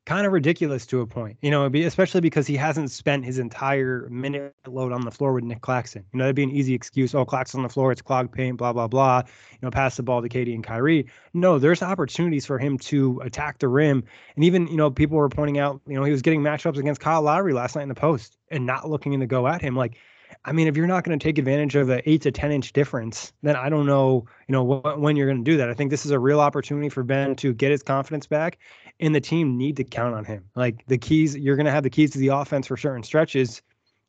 kind 0.06 0.26
of 0.26 0.32
ridiculous 0.32 0.86
to 0.86 1.00
a 1.00 1.06
point, 1.06 1.36
you 1.42 1.50
know, 1.50 1.66
especially 1.66 2.20
because 2.20 2.46
he 2.46 2.56
hasn't 2.56 2.90
spent 2.90 3.24
his 3.24 3.38
entire 3.38 4.08
minute 4.10 4.54
load 4.66 4.92
on 4.92 5.02
the 5.02 5.10
floor 5.10 5.32
with 5.32 5.44
Nick 5.44 5.60
Claxton. 5.60 6.04
You 6.12 6.18
know, 6.18 6.24
that'd 6.24 6.36
be 6.36 6.42
an 6.42 6.50
easy 6.50 6.74
excuse. 6.74 7.14
Oh, 7.14 7.24
Claxton 7.24 7.60
on 7.60 7.62
the 7.62 7.68
floor, 7.68 7.92
it's 7.92 8.02
clogged 8.02 8.32
paint, 8.32 8.56
blah, 8.56 8.72
blah, 8.72 8.88
blah. 8.88 9.22
You 9.26 9.58
know, 9.62 9.70
pass 9.70 9.96
the 9.96 10.02
ball 10.02 10.22
to 10.22 10.28
KD 10.28 10.54
and 10.54 10.64
Kyrie. 10.64 11.06
No, 11.34 11.58
there's 11.58 11.82
opportunities 11.82 12.46
for 12.46 12.58
him 12.58 12.78
to 12.78 13.20
attack 13.24 13.58
the 13.58 13.68
rim. 13.68 14.02
And 14.34 14.44
even, 14.44 14.66
you 14.68 14.76
know, 14.76 14.90
people 14.90 15.16
were 15.16 15.28
pointing 15.28 15.58
out, 15.58 15.80
you 15.86 15.94
know, 15.94 16.04
he 16.04 16.12
was 16.12 16.22
getting 16.22 16.40
matchups 16.40 16.78
against 16.78 17.00
Kyle 17.00 17.22
Lowry 17.22 17.52
last 17.52 17.76
night 17.76 17.82
in 17.82 17.88
the 17.88 17.94
post 17.94 18.36
and 18.50 18.66
not 18.66 18.88
looking 18.88 19.18
to 19.20 19.26
go 19.26 19.46
at 19.46 19.60
him. 19.60 19.76
Like, 19.76 19.96
I 20.44 20.52
mean, 20.52 20.68
if 20.68 20.76
you're 20.76 20.86
not 20.86 21.04
going 21.04 21.18
to 21.18 21.22
take 21.22 21.38
advantage 21.38 21.74
of 21.76 21.88
the 21.88 22.08
eight 22.08 22.22
to 22.22 22.30
10 22.30 22.52
inch 22.52 22.72
difference, 22.72 23.32
then 23.42 23.56
I 23.56 23.68
don't 23.68 23.86
know, 23.86 24.26
you 24.48 24.52
know, 24.52 24.64
wh- 24.64 24.98
when 24.98 25.16
you're 25.16 25.26
going 25.26 25.44
to 25.44 25.50
do 25.50 25.56
that. 25.56 25.68
I 25.68 25.74
think 25.74 25.90
this 25.90 26.04
is 26.04 26.12
a 26.12 26.18
real 26.18 26.40
opportunity 26.40 26.88
for 26.88 27.02
Ben 27.02 27.36
to 27.36 27.52
get 27.52 27.70
his 27.70 27.82
confidence 27.82 28.26
back 28.26 28.58
and 29.00 29.14
the 29.14 29.20
team 29.20 29.56
need 29.56 29.76
to 29.76 29.84
count 29.84 30.14
on 30.14 30.24
him. 30.24 30.44
Like 30.54 30.84
the 30.86 30.98
keys, 30.98 31.36
you're 31.36 31.56
going 31.56 31.66
to 31.66 31.72
have 31.72 31.82
the 31.82 31.90
keys 31.90 32.10
to 32.12 32.18
the 32.18 32.28
offense 32.28 32.66
for 32.66 32.76
certain 32.76 33.02
stretches. 33.02 33.62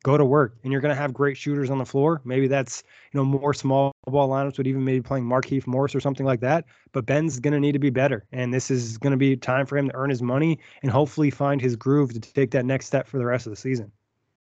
Go 0.03 0.17
to 0.17 0.25
work, 0.25 0.57
and 0.63 0.71
you're 0.71 0.81
going 0.81 0.93
to 0.93 0.99
have 0.99 1.13
great 1.13 1.37
shooters 1.37 1.69
on 1.69 1.77
the 1.77 1.85
floor. 1.85 2.21
Maybe 2.25 2.47
that's 2.47 2.83
you 3.11 3.19
know 3.19 3.23
more 3.23 3.53
small 3.53 3.91
ball 4.07 4.27
lineups, 4.27 4.57
would 4.57 4.65
even 4.65 4.83
maybe 4.83 5.01
playing 5.01 5.25
Markieff 5.25 5.67
Morris 5.67 5.93
or 5.93 5.99
something 5.99 6.25
like 6.25 6.39
that. 6.39 6.65
But 6.91 7.05
Ben's 7.05 7.39
going 7.39 7.53
to 7.53 7.59
need 7.59 7.73
to 7.73 7.79
be 7.79 7.91
better, 7.91 8.25
and 8.31 8.51
this 8.51 8.71
is 8.71 8.97
going 8.97 9.11
to 9.11 9.17
be 9.17 9.37
time 9.37 9.67
for 9.67 9.77
him 9.77 9.89
to 9.89 9.95
earn 9.95 10.09
his 10.09 10.23
money 10.23 10.57
and 10.81 10.91
hopefully 10.91 11.29
find 11.29 11.61
his 11.61 11.75
groove 11.75 12.13
to 12.13 12.19
take 12.19 12.49
that 12.51 12.65
next 12.65 12.87
step 12.87 13.07
for 13.07 13.19
the 13.19 13.25
rest 13.25 13.45
of 13.45 13.51
the 13.51 13.57
season. 13.57 13.91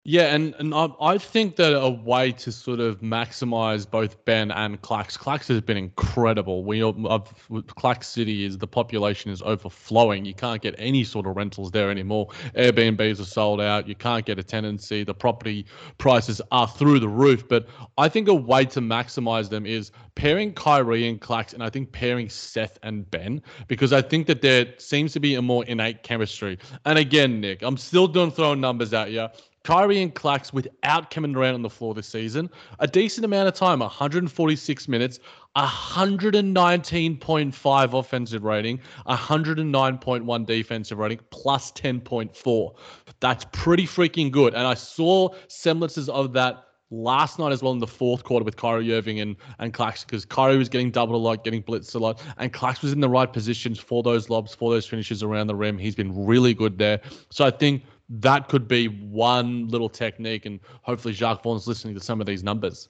Yeah, 0.05 0.35
and, 0.35 0.53
and 0.59 0.75
I, 0.75 0.89
I 1.01 1.17
think 1.17 1.55
that 1.57 1.81
a 1.81 1.89
way 1.89 2.33
to 2.33 2.51
sort 2.51 2.81
of 2.81 3.03
maximize 3.03 3.89
both 3.89 4.25
Ben 4.25 4.51
and 4.51 4.83
Clax, 4.83 5.17
Clax 5.17 5.47
has 5.47 5.61
been 5.61 5.77
incredible. 5.77 6.65
We 6.65 6.81
Clax 6.81 8.05
City 8.05 8.45
is 8.45 8.59
the 8.59 8.67
population 8.67 9.31
is 9.31 9.43
overflowing. 9.43 10.25
You 10.25 10.35
can't 10.35 10.61
get 10.61 10.75
any 10.77 11.05
sort 11.05 11.29
of 11.29 11.37
rentals 11.37 11.71
there 11.71 11.89
anymore. 11.89 12.27
Airbnbs 12.57 13.21
are 13.21 13.25
sold 13.25 13.61
out. 13.61 13.87
You 13.87 13.95
can't 13.95 14.27
get 14.27 14.41
a 14.41 14.43
tenancy. 14.43 15.05
The 15.05 15.15
property 15.15 15.67
prices 15.99 16.41
are 16.51 16.67
through 16.67 16.99
the 16.99 17.09
roof. 17.09 17.47
But 17.47 17.69
I 17.97 18.09
think 18.09 18.27
a 18.27 18.35
way 18.35 18.65
to 18.65 18.81
maximize 18.81 19.51
them 19.51 19.67
is 19.67 19.93
pairing 20.17 20.53
Kyrie 20.53 21.09
and 21.09 21.21
Clax, 21.21 21.55
and 21.55 21.63
I 21.63 21.71
think 21.71 21.93
pairing 21.93 22.29
Seth 22.29 22.77
and 22.83 23.09
Ben 23.13 23.41
because 23.69 23.93
I 23.93 24.03
think 24.03 24.27
that 24.27 24.43
there 24.43 24.67
seems 24.79 25.13
to 25.13 25.21
be 25.21 25.37
a 25.37 25.43
more 25.43 25.65
innate 25.67 26.03
chemistry. 26.03 26.59
And 26.87 26.99
again, 26.99 27.41
Nick, 27.41 27.63
I'm 27.63 27.77
still 27.77 28.09
doing 28.09 28.33
throwing 28.33 28.61
numbers 28.61 28.93
at 28.93 29.13
you. 29.13 29.29
Kyrie 29.65 30.03
and 30.03 30.15
Clax 30.15 30.53
without 30.53 31.09
Kevin 31.11 31.33
Durant 31.33 31.55
on 31.55 31.63
the 31.63 31.71
floor 31.71 31.95
this 31.95 32.09
season, 32.09 32.51
a 32.81 32.87
decent 32.87 33.25
amount 33.25 33.49
of 33.49 33.55
time, 33.55 33.79
146 33.81 34.89
minutes, 34.89 35.21
119.5 35.57 37.99
offensive 37.99 38.45
rating, 38.45 38.79
109.1 39.07 40.47
defensive 40.47 40.99
rating, 40.99 41.21
plus 41.31 41.73
10.4. 41.73 42.75
That's 43.21 43.47
pretty 43.53 43.85
freaking 43.85 44.33
good. 44.33 44.55
And 44.55 44.67
I 44.67 44.75
saw 44.75 45.29
semblances 45.49 46.09
of 46.09 46.33
that 46.33 46.65
last 46.93 47.39
night 47.39 47.53
as 47.53 47.63
well 47.63 47.73
in 47.73 47.79
the 47.79 47.87
fourth 47.87 48.23
quarter 48.23 48.45
with 48.45 48.57
Kyrie 48.57 48.93
Irving 48.93 49.21
and, 49.21 49.35
and 49.59 49.73
Clax 49.73 50.05
because 50.05 50.25
Kyrie 50.25 50.59
was 50.59 50.69
getting 50.69 50.91
doubled 50.91 51.17
a 51.17 51.19
lot, 51.19 51.43
getting 51.43 51.63
blitzed 51.63 51.95
a 51.95 51.99
lot, 51.99 52.23
and 52.37 52.53
Clax 52.53 52.83
was 52.83 52.93
in 52.93 53.01
the 53.01 53.09
right 53.09 53.33
positions 53.33 53.79
for 53.79 54.03
those 54.03 54.29
lobs, 54.29 54.55
for 54.55 54.71
those 54.71 54.87
finishes 54.87 55.23
around 55.23 55.47
the 55.47 55.55
rim. 55.55 55.79
He's 55.79 55.95
been 55.95 56.27
really 56.27 56.53
good 56.53 56.79
there. 56.79 57.01
So 57.31 57.45
I 57.45 57.51
think 57.51 57.83
that 58.21 58.49
could 58.49 58.69
be 58.69 58.87
one 58.87 59.69
little 59.69 59.89
technique, 59.89 60.45
and 60.47 60.61
hopefully 60.83 61.15
Jacque 61.15 61.43
Vaughn's 61.43 61.67
listening 61.67 61.95
to 61.95 62.01
some 62.01 62.21
of 62.21 62.27
these 62.27 62.45
numbers. 62.45 62.89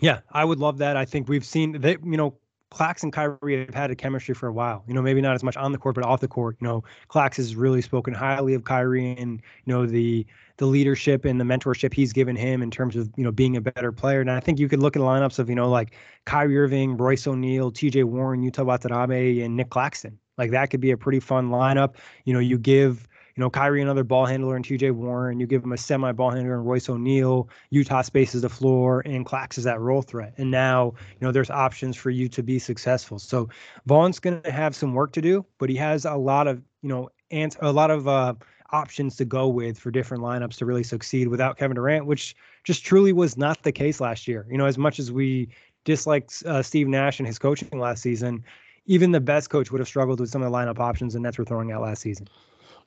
Yeah, 0.00 0.20
I 0.32 0.44
would 0.44 0.58
love 0.58 0.78
that. 0.78 0.96
I 0.96 1.04
think 1.04 1.28
we've 1.28 1.44
seen 1.44 1.80
that, 1.80 2.04
you 2.04 2.16
know, 2.16 2.34
Clax 2.70 3.02
and 3.02 3.12
Kyrie 3.12 3.64
have 3.64 3.74
had 3.74 3.90
a 3.90 3.96
chemistry 3.96 4.34
for 4.34 4.46
a 4.46 4.52
while. 4.52 4.84
You 4.86 4.94
know, 4.94 5.00
maybe 5.00 5.20
not 5.20 5.34
as 5.34 5.42
much 5.42 5.56
on 5.56 5.72
the 5.72 5.78
court, 5.78 5.94
but 5.94 6.04
off 6.04 6.20
the 6.20 6.28
court. 6.28 6.56
You 6.60 6.66
know, 6.66 6.84
Clax 7.08 7.36
has 7.36 7.56
really 7.56 7.80
spoken 7.80 8.12
highly 8.12 8.54
of 8.54 8.64
Kyrie 8.64 9.16
and 9.16 9.40
you 9.64 9.72
know 9.72 9.86
the 9.86 10.26
the 10.58 10.66
leadership 10.66 11.24
and 11.24 11.40
the 11.40 11.44
mentorship 11.44 11.94
he's 11.94 12.12
given 12.12 12.36
him 12.36 12.62
in 12.62 12.70
terms 12.70 12.94
of 12.94 13.10
you 13.16 13.24
know 13.24 13.32
being 13.32 13.56
a 13.56 13.60
better 13.60 13.90
player. 13.90 14.20
And 14.20 14.30
I 14.30 14.40
think 14.40 14.58
you 14.58 14.68
could 14.68 14.80
look 14.80 14.96
at 14.96 15.02
lineups 15.02 15.38
of 15.38 15.48
you 15.48 15.54
know 15.54 15.70
like 15.70 15.94
Kyrie 16.26 16.58
Irving, 16.58 16.96
Royce 16.96 17.26
O'Neale, 17.26 17.70
T.J. 17.70 18.04
Warren, 18.04 18.42
Yuta 18.42 18.64
Watanabe, 18.64 19.40
and 19.40 19.56
Nick 19.56 19.70
Claxton. 19.70 20.18
Like 20.36 20.50
that 20.50 20.68
could 20.70 20.80
be 20.80 20.90
a 20.90 20.96
pretty 20.96 21.20
fun 21.20 21.48
lineup. 21.48 21.94
You 22.24 22.34
know, 22.34 22.40
you 22.40 22.58
give 22.58 23.08
you 23.38 23.44
know, 23.44 23.50
Kyrie 23.50 23.80
another 23.80 24.02
ball 24.02 24.26
handler 24.26 24.56
and 24.56 24.64
TJ 24.64 24.90
Warren. 24.90 25.38
You 25.38 25.46
give 25.46 25.62
him 25.62 25.70
a 25.70 25.76
semi 25.76 26.10
ball 26.10 26.32
handler 26.32 26.56
and 26.56 26.66
Royce 26.66 26.88
O'Neale. 26.88 27.48
Yuta 27.72 28.04
spaces 28.04 28.42
the 28.42 28.48
floor 28.48 29.00
and 29.06 29.24
Clax 29.24 29.56
is 29.56 29.62
that 29.62 29.78
roll 29.78 30.02
threat. 30.02 30.34
And 30.38 30.50
now, 30.50 30.92
you 31.12 31.24
know, 31.24 31.30
there's 31.30 31.48
options 31.48 31.96
for 31.96 32.10
you 32.10 32.28
to 32.30 32.42
be 32.42 32.58
successful. 32.58 33.20
So 33.20 33.48
Vaughn's 33.86 34.18
going 34.18 34.42
to 34.42 34.50
have 34.50 34.74
some 34.74 34.92
work 34.92 35.12
to 35.12 35.22
do, 35.22 35.46
but 35.58 35.70
he 35.70 35.76
has 35.76 36.04
a 36.04 36.16
lot 36.16 36.48
of, 36.48 36.60
you 36.82 36.88
know, 36.88 37.10
a 37.30 37.70
lot 37.70 37.92
of 37.92 38.08
uh, 38.08 38.34
options 38.72 39.14
to 39.18 39.24
go 39.24 39.46
with 39.46 39.78
for 39.78 39.92
different 39.92 40.24
lineups 40.24 40.56
to 40.56 40.66
really 40.66 40.82
succeed 40.82 41.28
without 41.28 41.58
Kevin 41.58 41.76
Durant, 41.76 42.06
which 42.06 42.34
just 42.64 42.84
truly 42.84 43.12
was 43.12 43.36
not 43.36 43.62
the 43.62 43.70
case 43.70 44.00
last 44.00 44.26
year. 44.26 44.48
You 44.50 44.58
know, 44.58 44.66
as 44.66 44.78
much 44.78 44.98
as 44.98 45.12
we 45.12 45.48
disliked 45.84 46.42
uh, 46.44 46.60
Steve 46.60 46.88
Nash 46.88 47.20
and 47.20 47.26
his 47.28 47.38
coaching 47.38 47.78
last 47.78 48.02
season, 48.02 48.42
even 48.86 49.12
the 49.12 49.20
best 49.20 49.48
coach 49.48 49.70
would 49.70 49.78
have 49.78 49.86
struggled 49.86 50.18
with 50.18 50.28
some 50.28 50.42
of 50.42 50.50
the 50.50 50.58
lineup 50.58 50.80
options 50.80 51.12
the 51.12 51.20
Nets 51.20 51.38
were 51.38 51.44
throwing 51.44 51.70
out 51.70 51.82
last 51.82 52.02
season. 52.02 52.26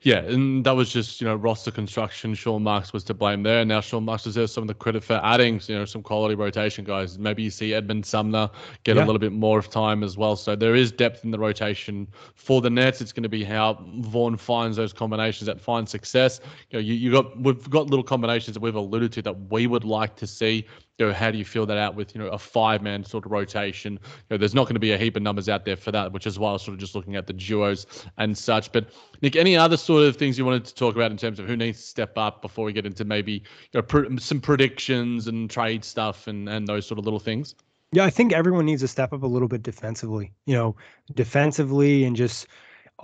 Yeah, 0.03 0.17
and 0.17 0.65
that 0.65 0.71
was 0.71 0.91
just 0.91 1.21
you 1.21 1.27
know 1.27 1.35
roster 1.35 1.69
construction. 1.69 2.33
Sean 2.33 2.63
Marks 2.63 2.91
was 2.91 3.03
to 3.03 3.13
blame 3.13 3.43
there. 3.43 3.63
Now 3.63 3.81
Sean 3.81 4.03
Marks 4.03 4.23
deserves 4.23 4.51
some 4.51 4.63
of 4.63 4.67
the 4.67 4.73
credit 4.73 5.03
for 5.03 5.21
adding 5.23 5.61
you 5.67 5.75
know 5.75 5.85
some 5.85 6.01
quality 6.01 6.33
rotation 6.33 6.83
guys. 6.83 7.19
Maybe 7.19 7.43
you 7.43 7.51
see 7.51 7.75
Edmund 7.75 8.07
Sumner 8.07 8.49
get 8.83 8.95
yeah. 8.95 9.03
a 9.03 9.05
little 9.05 9.19
bit 9.19 9.31
more 9.31 9.59
of 9.59 9.69
time 9.69 10.03
as 10.03 10.17
well. 10.17 10.35
So 10.35 10.55
there 10.55 10.73
is 10.73 10.91
depth 10.91 11.23
in 11.23 11.29
the 11.29 11.37
rotation 11.37 12.07
for 12.33 12.61
the 12.61 12.69
Nets. 12.69 12.99
It's 12.99 13.11
going 13.11 13.23
to 13.23 13.29
be 13.29 13.43
how 13.43 13.85
Vaughn 13.99 14.37
finds 14.37 14.75
those 14.75 14.91
combinations 14.91 15.45
that 15.45 15.61
find 15.61 15.87
success. 15.87 16.41
You 16.71 16.79
know, 16.79 16.83
you, 16.83 16.95
you 16.95 17.11
got 17.11 17.39
we've 17.39 17.69
got 17.69 17.85
little 17.87 18.03
combinations 18.03 18.55
that 18.55 18.61
we've 18.61 18.73
alluded 18.73 19.11
to 19.13 19.21
that 19.21 19.51
we 19.51 19.67
would 19.67 19.83
like 19.83 20.15
to 20.15 20.25
see 20.25 20.65
you 21.01 21.07
know, 21.07 21.13
how 21.13 21.31
do 21.31 21.37
you 21.39 21.45
feel 21.45 21.65
that 21.65 21.79
out 21.79 21.95
with, 21.95 22.13
you 22.13 22.21
know, 22.21 22.27
a 22.27 22.37
five 22.37 22.83
man 22.83 23.03
sort 23.03 23.25
of 23.25 23.31
rotation? 23.31 23.93
You 23.93 23.99
know, 24.29 24.37
there's 24.37 24.53
not 24.53 24.65
going 24.65 24.75
to 24.75 24.79
be 24.79 24.91
a 24.91 24.99
heap 24.99 25.15
of 25.15 25.23
numbers 25.23 25.49
out 25.49 25.65
there 25.65 25.75
for 25.75 25.91
that, 25.91 26.11
which 26.11 26.27
is 26.27 26.37
why 26.37 26.49
I 26.49 26.53
was 26.53 26.61
sort 26.61 26.75
of 26.75 26.79
just 26.79 26.93
looking 26.93 27.15
at 27.15 27.25
the 27.25 27.33
duos 27.33 27.87
and 28.19 28.37
such. 28.37 28.71
But 28.71 28.89
Nick, 29.23 29.35
any 29.35 29.57
other 29.57 29.77
sort 29.77 30.03
of 30.03 30.15
things 30.15 30.37
you 30.37 30.45
wanted 30.45 30.63
to 30.65 30.75
talk 30.75 30.93
about 30.93 31.09
in 31.09 31.17
terms 31.17 31.39
of 31.39 31.47
who 31.47 31.57
needs 31.57 31.81
to 31.81 31.87
step 31.87 32.19
up 32.19 32.43
before 32.43 32.65
we 32.65 32.71
get 32.71 32.85
into 32.85 33.03
maybe 33.03 33.31
you 33.31 33.41
know, 33.73 33.81
pr- 33.81 34.15
some 34.19 34.39
predictions 34.39 35.25
and 35.25 35.49
trade 35.49 35.83
stuff 35.83 36.27
and, 36.27 36.47
and 36.47 36.67
those 36.67 36.85
sort 36.85 36.99
of 36.99 37.05
little 37.05 37.19
things? 37.19 37.55
Yeah, 37.93 38.05
I 38.05 38.11
think 38.11 38.31
everyone 38.31 38.67
needs 38.67 38.83
to 38.83 38.87
step 38.87 39.11
up 39.11 39.23
a 39.23 39.27
little 39.27 39.47
bit 39.47 39.63
defensively, 39.63 40.31
you 40.45 40.53
know, 40.53 40.75
defensively 41.15 42.03
and 42.03 42.15
just 42.15 42.45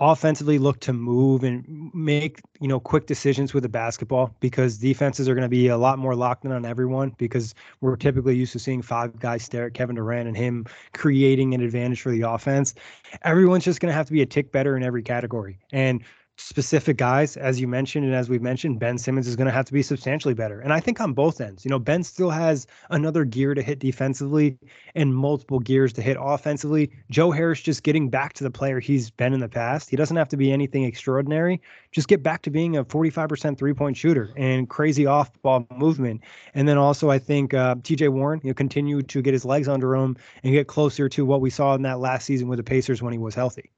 offensively 0.00 0.58
look 0.58 0.80
to 0.80 0.92
move 0.92 1.42
and 1.42 1.90
make 1.92 2.40
you 2.60 2.68
know 2.68 2.78
quick 2.78 3.06
decisions 3.06 3.52
with 3.52 3.62
the 3.62 3.68
basketball 3.68 4.34
because 4.40 4.78
defenses 4.78 5.28
are 5.28 5.34
going 5.34 5.42
to 5.42 5.48
be 5.48 5.68
a 5.68 5.76
lot 5.76 5.98
more 5.98 6.14
locked 6.14 6.44
in 6.44 6.52
on 6.52 6.64
everyone 6.64 7.14
because 7.18 7.54
we're 7.80 7.96
typically 7.96 8.36
used 8.36 8.52
to 8.52 8.58
seeing 8.58 8.82
five 8.82 9.18
guys 9.18 9.42
stare 9.42 9.66
at 9.66 9.74
Kevin 9.74 9.96
Durant 9.96 10.28
and 10.28 10.36
him 10.36 10.66
creating 10.94 11.54
an 11.54 11.60
advantage 11.60 12.00
for 12.00 12.10
the 12.10 12.22
offense. 12.22 12.74
Everyone's 13.22 13.64
just 13.64 13.80
going 13.80 13.90
to 13.90 13.96
have 13.96 14.06
to 14.06 14.12
be 14.12 14.22
a 14.22 14.26
tick 14.26 14.52
better 14.52 14.76
in 14.76 14.82
every 14.82 15.02
category. 15.02 15.58
And 15.72 16.02
specific 16.38 16.96
guys, 16.96 17.36
as 17.36 17.60
you 17.60 17.66
mentioned, 17.66 18.04
and 18.04 18.14
as 18.14 18.28
we've 18.28 18.42
mentioned, 18.42 18.78
Ben 18.78 18.96
Simmons 18.96 19.26
is 19.26 19.36
going 19.36 19.46
to 19.46 19.52
have 19.52 19.64
to 19.66 19.72
be 19.72 19.82
substantially 19.82 20.34
better. 20.34 20.60
And 20.60 20.72
I 20.72 20.80
think 20.80 21.00
on 21.00 21.12
both 21.12 21.40
ends, 21.40 21.64
you 21.64 21.70
know, 21.70 21.78
Ben 21.78 22.04
still 22.04 22.30
has 22.30 22.66
another 22.90 23.24
gear 23.24 23.54
to 23.54 23.62
hit 23.62 23.80
defensively 23.80 24.56
and 24.94 25.14
multiple 25.14 25.58
gears 25.58 25.92
to 25.94 26.02
hit 26.02 26.16
offensively. 26.18 26.90
Joe 27.10 27.32
Harris 27.32 27.60
just 27.60 27.82
getting 27.82 28.08
back 28.08 28.34
to 28.34 28.44
the 28.44 28.50
player 28.50 28.78
he's 28.78 29.10
been 29.10 29.34
in 29.34 29.40
the 29.40 29.48
past. 29.48 29.90
He 29.90 29.96
doesn't 29.96 30.16
have 30.16 30.28
to 30.28 30.36
be 30.36 30.52
anything 30.52 30.84
extraordinary. 30.84 31.60
Just 31.90 32.06
get 32.06 32.22
back 32.22 32.42
to 32.42 32.50
being 32.50 32.76
a 32.76 32.84
45% 32.84 33.58
three 33.58 33.74
point 33.74 33.96
shooter 33.96 34.32
and 34.36 34.68
crazy 34.68 35.06
off 35.06 35.30
ball 35.42 35.66
movement. 35.76 36.22
And 36.54 36.68
then 36.68 36.78
also, 36.78 37.10
I 37.10 37.18
think 37.18 37.52
uh, 37.52 37.74
TJ 37.76 38.10
Warren, 38.10 38.40
you 38.44 38.50
know, 38.50 38.54
continue 38.54 39.02
to 39.02 39.22
get 39.22 39.32
his 39.32 39.44
legs 39.44 39.68
under 39.68 39.94
him 39.96 40.16
and 40.44 40.52
get 40.52 40.68
closer 40.68 41.08
to 41.08 41.24
what 41.26 41.40
we 41.40 41.50
saw 41.50 41.74
in 41.74 41.82
that 41.82 41.98
last 41.98 42.26
season 42.26 42.46
with 42.46 42.58
the 42.58 42.64
Pacers 42.64 43.02
when 43.02 43.12
he 43.12 43.18
was 43.18 43.34
healthy. 43.34 43.70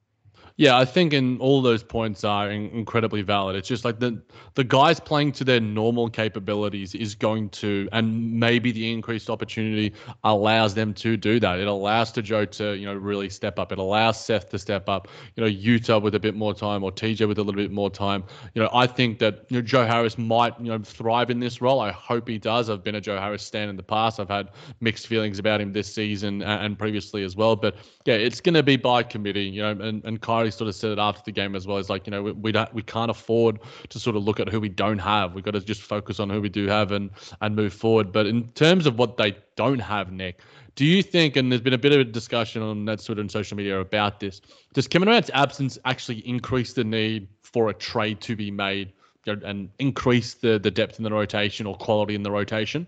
Yeah, 0.60 0.76
I 0.76 0.84
think 0.84 1.14
in 1.14 1.38
all 1.38 1.62
those 1.62 1.82
points 1.82 2.22
are 2.22 2.50
in, 2.50 2.68
incredibly 2.72 3.22
valid. 3.22 3.56
It's 3.56 3.66
just 3.66 3.82
like 3.82 3.98
the 3.98 4.20
the 4.56 4.64
guys 4.64 5.00
playing 5.00 5.32
to 5.32 5.44
their 5.44 5.58
normal 5.58 6.10
capabilities 6.10 6.94
is 6.94 7.14
going 7.14 7.48
to, 7.60 7.88
and 7.92 8.38
maybe 8.38 8.70
the 8.70 8.92
increased 8.92 9.30
opportunity 9.30 9.94
allows 10.24 10.74
them 10.74 10.92
to 10.92 11.16
do 11.16 11.40
that. 11.40 11.60
It 11.60 11.66
allows 11.66 12.12
to 12.12 12.20
Joe 12.20 12.44
to 12.44 12.74
you 12.74 12.84
know 12.84 12.92
really 12.92 13.30
step 13.30 13.58
up. 13.58 13.72
It 13.72 13.78
allows 13.78 14.22
Seth 14.22 14.50
to 14.50 14.58
step 14.58 14.86
up. 14.86 15.08
You 15.34 15.44
know, 15.44 15.50
Yuta 15.50 16.02
with 16.02 16.14
a 16.14 16.20
bit 16.20 16.34
more 16.34 16.52
time 16.52 16.84
or 16.84 16.92
TJ 16.92 17.26
with 17.26 17.38
a 17.38 17.42
little 17.42 17.58
bit 17.58 17.72
more 17.72 17.88
time. 17.88 18.22
You 18.52 18.62
know, 18.62 18.68
I 18.74 18.86
think 18.86 19.18
that 19.20 19.46
you 19.48 19.56
know 19.56 19.62
Joe 19.62 19.86
Harris 19.86 20.18
might 20.18 20.60
you 20.60 20.70
know 20.72 20.78
thrive 20.80 21.30
in 21.30 21.40
this 21.40 21.62
role. 21.62 21.80
I 21.80 21.90
hope 21.90 22.28
he 22.28 22.36
does. 22.36 22.68
I've 22.68 22.84
been 22.84 22.96
a 22.96 23.00
Joe 23.00 23.18
Harris 23.18 23.42
stan 23.44 23.70
in 23.70 23.76
the 23.76 23.82
past. 23.82 24.20
I've 24.20 24.28
had 24.28 24.50
mixed 24.82 25.06
feelings 25.06 25.38
about 25.38 25.62
him 25.62 25.72
this 25.72 25.90
season 25.90 26.42
and, 26.42 26.66
and 26.66 26.78
previously 26.78 27.24
as 27.24 27.34
well. 27.34 27.56
But 27.56 27.76
yeah, 28.04 28.16
it's 28.16 28.42
going 28.42 28.56
to 28.56 28.62
be 28.62 28.76
by 28.76 29.02
committee. 29.04 29.44
You 29.44 29.62
know, 29.62 29.70
and 29.70 30.04
and 30.04 30.20
Kyrie 30.20 30.49
sort 30.50 30.68
of 30.68 30.74
said 30.74 30.92
it 30.92 30.98
after 30.98 31.22
the 31.24 31.32
game 31.32 31.54
as 31.54 31.66
well. 31.66 31.78
It's 31.78 31.90
like 31.90 32.06
you 32.06 32.10
know 32.10 32.22
we, 32.22 32.32
we 32.32 32.52
don't 32.52 32.72
we 32.74 32.82
can't 32.82 33.10
afford 33.10 33.60
to 33.88 33.98
sort 33.98 34.16
of 34.16 34.22
look 34.22 34.40
at 34.40 34.48
who 34.48 34.60
we 34.60 34.68
don't 34.68 34.98
have. 34.98 35.34
We've 35.34 35.44
got 35.44 35.52
to 35.52 35.60
just 35.60 35.82
focus 35.82 36.20
on 36.20 36.30
who 36.30 36.40
we 36.40 36.48
do 36.48 36.66
have 36.66 36.92
and 36.92 37.10
and 37.40 37.56
move 37.56 37.72
forward. 37.72 38.12
But 38.12 38.26
in 38.26 38.48
terms 38.52 38.86
of 38.86 38.98
what 38.98 39.16
they 39.16 39.36
don't 39.56 39.78
have, 39.80 40.12
Nick, 40.12 40.40
do 40.74 40.84
you 40.84 41.02
think? 41.02 41.36
And 41.36 41.50
there's 41.50 41.62
been 41.62 41.74
a 41.74 41.78
bit 41.78 41.92
of 41.92 42.00
a 42.00 42.04
discussion 42.04 42.62
on 42.62 42.84
that 42.86 43.04
Twitter 43.04 43.20
and 43.20 43.30
social 43.30 43.56
media 43.56 43.80
about 43.80 44.20
this. 44.20 44.40
Does 44.74 44.86
Kevin 44.86 45.06
Durant's 45.06 45.30
absence 45.34 45.78
actually 45.84 46.26
increase 46.26 46.72
the 46.72 46.84
need 46.84 47.28
for 47.42 47.70
a 47.70 47.74
trade 47.74 48.20
to 48.22 48.36
be 48.36 48.50
made 48.50 48.92
and 49.26 49.70
increase 49.78 50.34
the 50.34 50.58
the 50.58 50.70
depth 50.70 50.98
in 50.98 51.04
the 51.04 51.10
rotation 51.10 51.66
or 51.66 51.76
quality 51.76 52.14
in 52.14 52.22
the 52.22 52.30
rotation? 52.30 52.86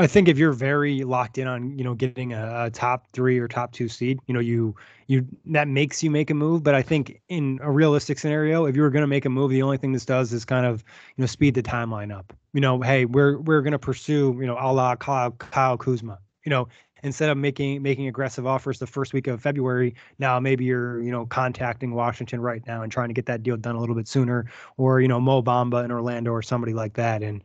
I 0.00 0.06
think 0.06 0.28
if 0.28 0.38
you're 0.38 0.52
very 0.52 1.02
locked 1.02 1.38
in 1.38 1.48
on, 1.48 1.76
you 1.76 1.82
know, 1.82 1.94
getting 1.94 2.32
a, 2.32 2.66
a, 2.66 2.70
top 2.70 3.08
three 3.12 3.38
or 3.40 3.48
top 3.48 3.72
two 3.72 3.88
seed, 3.88 4.20
you 4.28 4.34
know, 4.34 4.38
you 4.38 4.76
you 5.08 5.26
that 5.46 5.66
makes 5.66 6.04
you 6.04 6.10
make 6.10 6.30
a 6.30 6.34
move. 6.34 6.62
But 6.62 6.76
I 6.76 6.82
think 6.82 7.20
in 7.28 7.58
a 7.62 7.70
realistic 7.70 8.20
scenario, 8.20 8.66
if 8.66 8.76
you 8.76 8.82
were 8.82 8.90
going 8.90 9.02
to 9.02 9.08
make 9.08 9.24
a 9.24 9.28
move, 9.28 9.50
the 9.50 9.62
only 9.62 9.76
thing 9.76 9.92
this 9.92 10.04
does 10.04 10.32
is 10.32 10.44
kind 10.44 10.66
of, 10.66 10.84
you 11.16 11.22
know, 11.22 11.26
speed 11.26 11.54
the 11.54 11.64
timeline 11.64 12.16
up. 12.16 12.32
You 12.52 12.60
know, 12.60 12.80
hey, 12.80 13.06
we're 13.06 13.38
we're 13.38 13.60
going 13.60 13.72
to 13.72 13.78
pursue, 13.78 14.36
you 14.38 14.46
know, 14.46 14.56
a 14.60 14.72
la 14.72 14.94
Kyle, 14.94 15.32
Kyle 15.32 15.76
Kuzma. 15.76 16.18
You 16.44 16.50
know, 16.50 16.68
instead 17.02 17.28
of 17.28 17.36
making 17.36 17.82
making 17.82 18.06
aggressive 18.06 18.46
offers 18.46 18.78
the 18.78 18.86
first 18.86 19.12
week 19.12 19.26
of 19.26 19.40
February, 19.40 19.96
now 20.20 20.38
maybe 20.38 20.64
you're 20.64 21.02
you 21.02 21.10
know 21.10 21.26
contacting 21.26 21.92
Washington 21.92 22.40
right 22.40 22.64
now 22.68 22.82
and 22.82 22.92
trying 22.92 23.08
to 23.08 23.14
get 23.14 23.26
that 23.26 23.42
deal 23.42 23.56
done 23.56 23.74
a 23.74 23.80
little 23.80 23.96
bit 23.96 24.06
sooner, 24.06 24.46
or 24.76 25.00
you 25.00 25.08
know 25.08 25.20
Mo 25.20 25.42
Bamba 25.42 25.84
in 25.84 25.90
Orlando 25.90 26.30
or 26.30 26.42
somebody 26.42 26.72
like 26.72 26.94
that. 26.94 27.22
And 27.22 27.42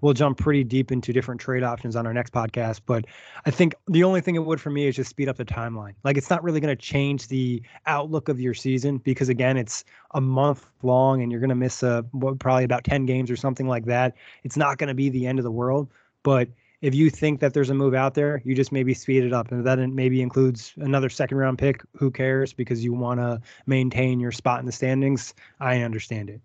we'll 0.00 0.12
jump 0.12 0.38
pretty 0.38 0.64
deep 0.64 0.92
into 0.92 1.12
different 1.12 1.40
trade 1.40 1.62
options 1.62 1.96
on 1.96 2.06
our 2.06 2.12
next 2.12 2.32
podcast. 2.32 2.80
But 2.86 3.06
I 3.46 3.50
think 3.50 3.74
the 3.88 4.04
only 4.04 4.20
thing 4.20 4.34
it 4.34 4.44
would 4.44 4.60
for 4.60 4.70
me 4.70 4.86
is 4.86 4.96
just 4.96 5.10
speed 5.10 5.28
up 5.28 5.36
the 5.36 5.44
timeline. 5.44 5.94
Like 6.04 6.16
it's 6.16 6.30
not 6.30 6.42
really 6.42 6.60
going 6.60 6.76
to 6.76 6.82
change 6.82 7.28
the 7.28 7.62
outlook 7.86 8.28
of 8.28 8.40
your 8.40 8.54
season 8.54 8.98
because 8.98 9.28
again, 9.28 9.56
it's 9.56 9.84
a 10.12 10.20
month 10.20 10.66
long 10.82 11.22
and 11.22 11.30
you're 11.30 11.40
going 11.40 11.48
to 11.48 11.54
miss 11.54 11.82
a 11.82 12.04
what, 12.12 12.38
probably 12.38 12.64
about 12.64 12.84
10 12.84 13.06
games 13.06 13.30
or 13.30 13.36
something 13.36 13.68
like 13.68 13.86
that. 13.86 14.14
It's 14.42 14.56
not 14.56 14.78
going 14.78 14.88
to 14.88 14.94
be 14.94 15.08
the 15.08 15.26
end 15.26 15.38
of 15.38 15.44
the 15.44 15.50
world, 15.50 15.88
but 16.22 16.48
if 16.84 16.94
you 16.94 17.08
think 17.08 17.40
that 17.40 17.54
there's 17.54 17.70
a 17.70 17.74
move 17.74 17.94
out 17.94 18.12
there, 18.12 18.42
you 18.44 18.54
just 18.54 18.70
maybe 18.70 18.92
speed 18.92 19.24
it 19.24 19.32
up. 19.32 19.50
And 19.50 19.64
that 19.66 19.78
maybe 19.78 20.20
includes 20.20 20.74
another 20.76 21.08
second 21.08 21.38
round 21.38 21.56
pick. 21.56 21.82
Who 21.96 22.10
cares? 22.10 22.52
Because 22.52 22.84
you 22.84 22.92
want 22.92 23.20
to 23.20 23.40
maintain 23.64 24.20
your 24.20 24.32
spot 24.32 24.60
in 24.60 24.66
the 24.66 24.72
standings. 24.72 25.32
I 25.60 25.80
understand 25.80 26.28
it. 26.28 26.42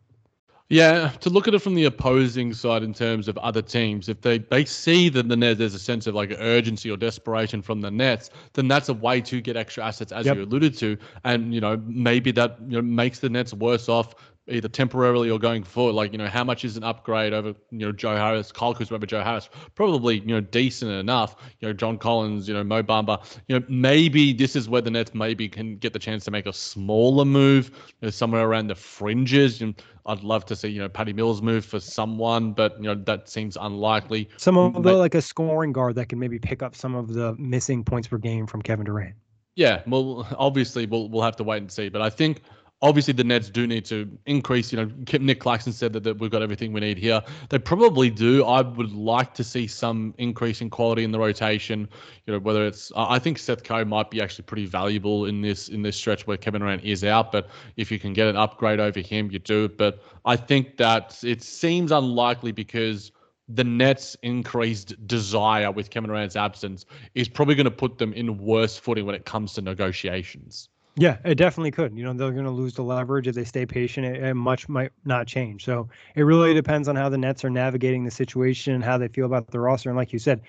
Yeah, 0.71 1.09
to 1.21 1.31
look 1.31 1.47
at 1.47 1.55
it 1.55 1.59
from 1.63 1.73
the 1.73 1.85
opposing 1.85 2.53
side 2.53 2.83
in 2.83 2.93
terms 2.93 3.27
of 3.27 3.35
other 3.39 3.61
teams, 3.61 4.07
if 4.07 4.21
they, 4.21 4.37
they 4.37 4.65
see 4.65 5.09
that 5.09 5.27
the 5.27 5.35
Nets, 5.35 5.57
there's 5.57 5.73
a 5.73 5.79
sense 5.79 6.05
of 6.05 6.13
like 6.13 6.31
urgency 6.37 6.91
or 6.91 6.97
desperation 6.97 7.63
from 7.63 7.81
the 7.81 7.89
Nets, 7.89 8.29
then 8.53 8.67
that's 8.67 8.87
a 8.87 8.93
way 8.93 9.19
to 9.21 9.41
get 9.41 9.57
extra 9.57 9.83
assets, 9.83 10.11
as 10.11 10.27
yep. 10.27 10.37
you 10.37 10.43
alluded 10.43 10.77
to, 10.77 10.95
and 11.23 11.55
you 11.55 11.59
know 11.59 11.81
maybe 11.87 12.31
that 12.33 12.57
you 12.67 12.77
know 12.77 12.83
makes 12.83 13.17
the 13.17 13.29
Nets 13.29 13.51
worse 13.51 13.89
off 13.89 14.13
either 14.49 14.67
temporarily 14.67 15.29
or 15.29 15.39
going 15.39 15.63
forward. 15.63 15.93
Like, 15.93 16.11
you 16.11 16.17
know, 16.17 16.27
how 16.27 16.43
much 16.43 16.65
is 16.65 16.77
an 16.77 16.83
upgrade 16.83 17.33
over, 17.33 17.49
you 17.71 17.79
know, 17.79 17.91
Joe 17.91 18.15
Harris, 18.15 18.51
Kyle 18.51 18.73
Kuzma 18.73 18.95
over 18.97 19.05
Joe 19.05 19.23
Harris? 19.23 19.49
Probably, 19.75 20.19
you 20.19 20.27
know, 20.27 20.41
decent 20.41 20.91
enough. 20.91 21.35
You 21.59 21.67
know, 21.67 21.73
John 21.73 21.97
Collins, 21.97 22.47
you 22.47 22.53
know, 22.53 22.63
Mo 22.63 22.83
Bamba. 22.83 23.23
You 23.47 23.59
know, 23.59 23.65
maybe 23.69 24.33
this 24.33 24.55
is 24.55 24.69
where 24.69 24.81
the 24.81 24.91
Nets 24.91 25.13
maybe 25.13 25.47
can 25.47 25.77
get 25.77 25.93
the 25.93 25.99
chance 25.99 26.25
to 26.25 26.31
make 26.31 26.45
a 26.45 26.53
smaller 26.53 27.25
move, 27.25 27.69
you 27.87 28.07
know, 28.07 28.09
somewhere 28.09 28.47
around 28.47 28.67
the 28.67 28.75
fringes. 28.75 29.61
And 29.61 29.81
I'd 30.05 30.23
love 30.23 30.45
to 30.45 30.55
see, 30.55 30.69
you 30.69 30.79
know, 30.79 30.89
Patty 30.89 31.13
Mills 31.13 31.41
move 31.41 31.63
for 31.63 31.79
someone, 31.79 32.53
but 32.53 32.75
you 32.77 32.85
know, 32.85 32.95
that 32.95 33.29
seems 33.29 33.57
unlikely. 33.59 34.29
Someone 34.37 34.73
like 34.81 35.15
a 35.15 35.21
scoring 35.21 35.71
guard 35.71 35.95
that 35.95 36.09
can 36.09 36.19
maybe 36.19 36.39
pick 36.39 36.63
up 36.63 36.75
some 36.75 36.95
of 36.95 37.13
the 37.13 37.35
missing 37.37 37.83
points 37.83 38.07
per 38.07 38.17
game 38.17 38.47
from 38.47 38.61
Kevin 38.61 38.85
Durant. 38.85 39.15
Yeah, 39.55 39.81
well, 39.87 40.27
obviously 40.37 40.85
we'll 40.85 41.09
we'll 41.09 41.21
have 41.21 41.35
to 41.35 41.43
wait 41.43 41.57
and 41.57 41.71
see, 41.71 41.89
but 41.89 42.01
I 42.01 42.09
think 42.09 42.41
obviously 42.81 43.13
the 43.13 43.23
Nets 43.23 43.49
do 43.49 43.67
need 43.67 43.85
to 43.85 44.09
increase. 44.25 44.71
You 44.71 44.77
know, 44.77 44.91
Nick 45.19 45.39
Claxton 45.39 45.73
said 45.73 45.93
that, 45.93 46.03
that 46.03 46.17
we've 46.19 46.31
got 46.31 46.41
everything 46.41 46.71
we 46.71 46.79
need 46.79 46.97
here. 46.97 47.21
They 47.49 47.59
probably 47.59 48.09
do. 48.09 48.45
I 48.45 48.61
would 48.61 48.93
like 48.93 49.33
to 49.35 49.43
see 49.43 49.67
some 49.67 50.13
increase 50.17 50.61
in 50.61 50.69
quality 50.69 51.03
in 51.03 51.11
the 51.11 51.19
rotation. 51.19 51.87
You 52.25 52.33
know, 52.33 52.39
whether 52.39 52.65
it's 52.65 52.91
I 52.95 53.19
think 53.19 53.37
Seth 53.37 53.63
Curry 53.63 53.85
might 53.85 54.09
be 54.09 54.21
actually 54.21 54.45
pretty 54.45 54.65
valuable 54.65 55.25
in 55.25 55.41
this 55.41 55.69
in 55.69 55.81
this 55.81 55.97
stretch 55.97 56.27
where 56.27 56.37
Kevin 56.37 56.61
Durant 56.61 56.83
is 56.83 57.03
out. 57.03 57.31
But 57.31 57.49
if 57.77 57.91
you 57.91 57.99
can 57.99 58.13
get 58.13 58.27
an 58.27 58.37
upgrade 58.37 58.79
over 58.79 58.99
him, 58.99 59.29
you 59.31 59.39
do. 59.39 59.69
But 59.69 60.01
I 60.25 60.35
think 60.35 60.77
that 60.77 61.19
it 61.23 61.43
seems 61.43 61.91
unlikely 61.91 62.51
because 62.51 63.11
the 63.51 63.63
Nets' 63.63 64.15
increased 64.21 65.07
desire 65.07 65.71
with 65.71 65.89
Kevin 65.89 66.09
Durant's 66.09 66.35
absence 66.35 66.85
is 67.15 67.27
probably 67.27 67.55
going 67.55 67.65
to 67.65 67.71
put 67.71 67.97
them 67.97 68.13
in 68.13 68.37
worse 68.37 68.77
footing 68.77 69.07
when 69.07 69.15
it 69.15 69.25
comes 69.25 69.53
to 69.53 69.61
negotiations. 69.61 70.69
Yeah, 70.99 71.17
it 71.23 71.35
definitely 71.35 71.71
could. 71.71 71.97
You 71.97 72.03
know, 72.03 72.13
they're 72.13 72.31
going 72.31 72.43
to 72.43 72.51
lose 72.51 72.73
the 72.73 72.83
leverage 72.83 73.25
if 73.25 73.33
they 73.33 73.45
stay 73.45 73.65
patient. 73.65 74.05
and 74.05 74.37
much 74.37 74.67
might 74.67 74.91
not 75.05 75.27
change. 75.27 75.63
So 75.63 75.87
it 76.15 76.23
really 76.23 76.49
mm-hmm. 76.49 76.57
depends 76.57 76.87
on 76.89 76.95
how 76.97 77.07
the 77.07 77.17
Nets 77.17 77.45
are 77.45 77.49
navigating 77.49 78.03
the 78.03 78.11
situation 78.11 78.73
and 78.73 78.83
how 78.83 78.97
they 78.97 79.07
feel 79.07 79.25
about 79.25 79.47
the 79.47 79.59
roster. 79.59 79.89
And 79.89 79.97
like 79.97 80.11
you 80.11 80.19
said, 80.19 80.41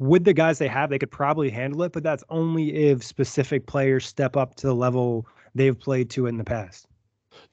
with 0.00 0.24
the 0.24 0.32
guys 0.32 0.58
they 0.58 0.66
have, 0.66 0.90
they 0.90 0.98
could 0.98 1.10
probably 1.10 1.50
handle 1.50 1.82
it, 1.84 1.92
but 1.92 2.02
that's 2.02 2.24
only 2.30 2.74
if 2.74 3.04
specific 3.04 3.66
players 3.66 4.04
step 4.04 4.36
up 4.36 4.56
to 4.56 4.66
the 4.66 4.74
level 4.74 5.26
they've 5.54 5.78
played 5.78 6.10
to 6.10 6.26
in 6.26 6.36
the 6.36 6.44
past. 6.44 6.88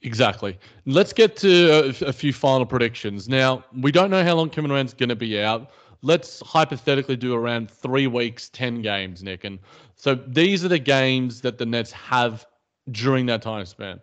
Exactly. 0.02 0.58
Let's 0.86 1.12
get 1.12 1.36
to 1.36 1.94
a, 2.02 2.08
a, 2.08 2.12
few 2.12 2.32
final 2.32 2.66
predictions. 2.66 3.28
Now, 3.28 3.64
we 3.80 3.92
don't 3.92 4.10
know 4.10 4.24
how 4.24 4.34
long 4.34 4.50
Kevin 4.50 4.70
Durant's 4.70 4.94
going 4.94 5.08
to 5.10 5.16
be 5.16 5.40
out. 5.40 5.70
Let's 6.02 6.40
hypothetically 6.40 7.16
do 7.16 7.34
around 7.34 7.70
three 7.70 8.06
weeks, 8.06 8.48
10 8.48 8.82
games, 8.82 9.22
Nick. 9.22 9.44
And 9.44 9.58
so 10.00 10.14
these 10.14 10.64
are 10.64 10.68
the 10.68 10.78
games 10.78 11.40
that 11.42 11.58
the 11.58 11.66
Nets 11.66 11.92
have 11.92 12.46
during 12.90 13.26
that 13.26 13.42
time 13.42 13.64
span 13.66 14.00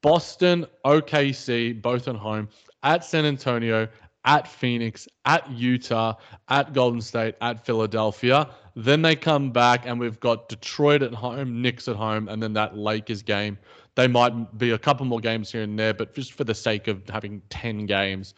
Boston, 0.00 0.66
OKC, 0.84 1.82
both 1.82 2.06
at 2.06 2.14
home, 2.14 2.48
at 2.84 3.04
San 3.04 3.24
Antonio, 3.24 3.88
at 4.24 4.46
Phoenix, 4.46 5.08
at 5.24 5.50
Utah, 5.50 6.14
at 6.48 6.72
Golden 6.72 7.00
State, 7.00 7.34
at 7.40 7.66
Philadelphia. 7.66 8.48
Then 8.76 9.02
they 9.02 9.16
come 9.16 9.50
back, 9.50 9.86
and 9.86 9.98
we've 9.98 10.20
got 10.20 10.48
Detroit 10.48 11.02
at 11.02 11.12
home, 11.12 11.60
Knicks 11.60 11.88
at 11.88 11.96
home, 11.96 12.28
and 12.28 12.40
then 12.40 12.52
that 12.52 12.76
Lakers 12.76 13.22
game 13.22 13.58
they 13.98 14.06
might 14.06 14.56
be 14.56 14.70
a 14.70 14.78
couple 14.78 15.04
more 15.06 15.18
games 15.18 15.50
here 15.50 15.62
and 15.62 15.76
there, 15.76 15.92
but 15.92 16.14
just 16.14 16.32
for 16.32 16.44
the 16.44 16.54
sake 16.54 16.86
of 16.86 17.02
having 17.08 17.42
10 17.50 17.84
games, 17.86 18.32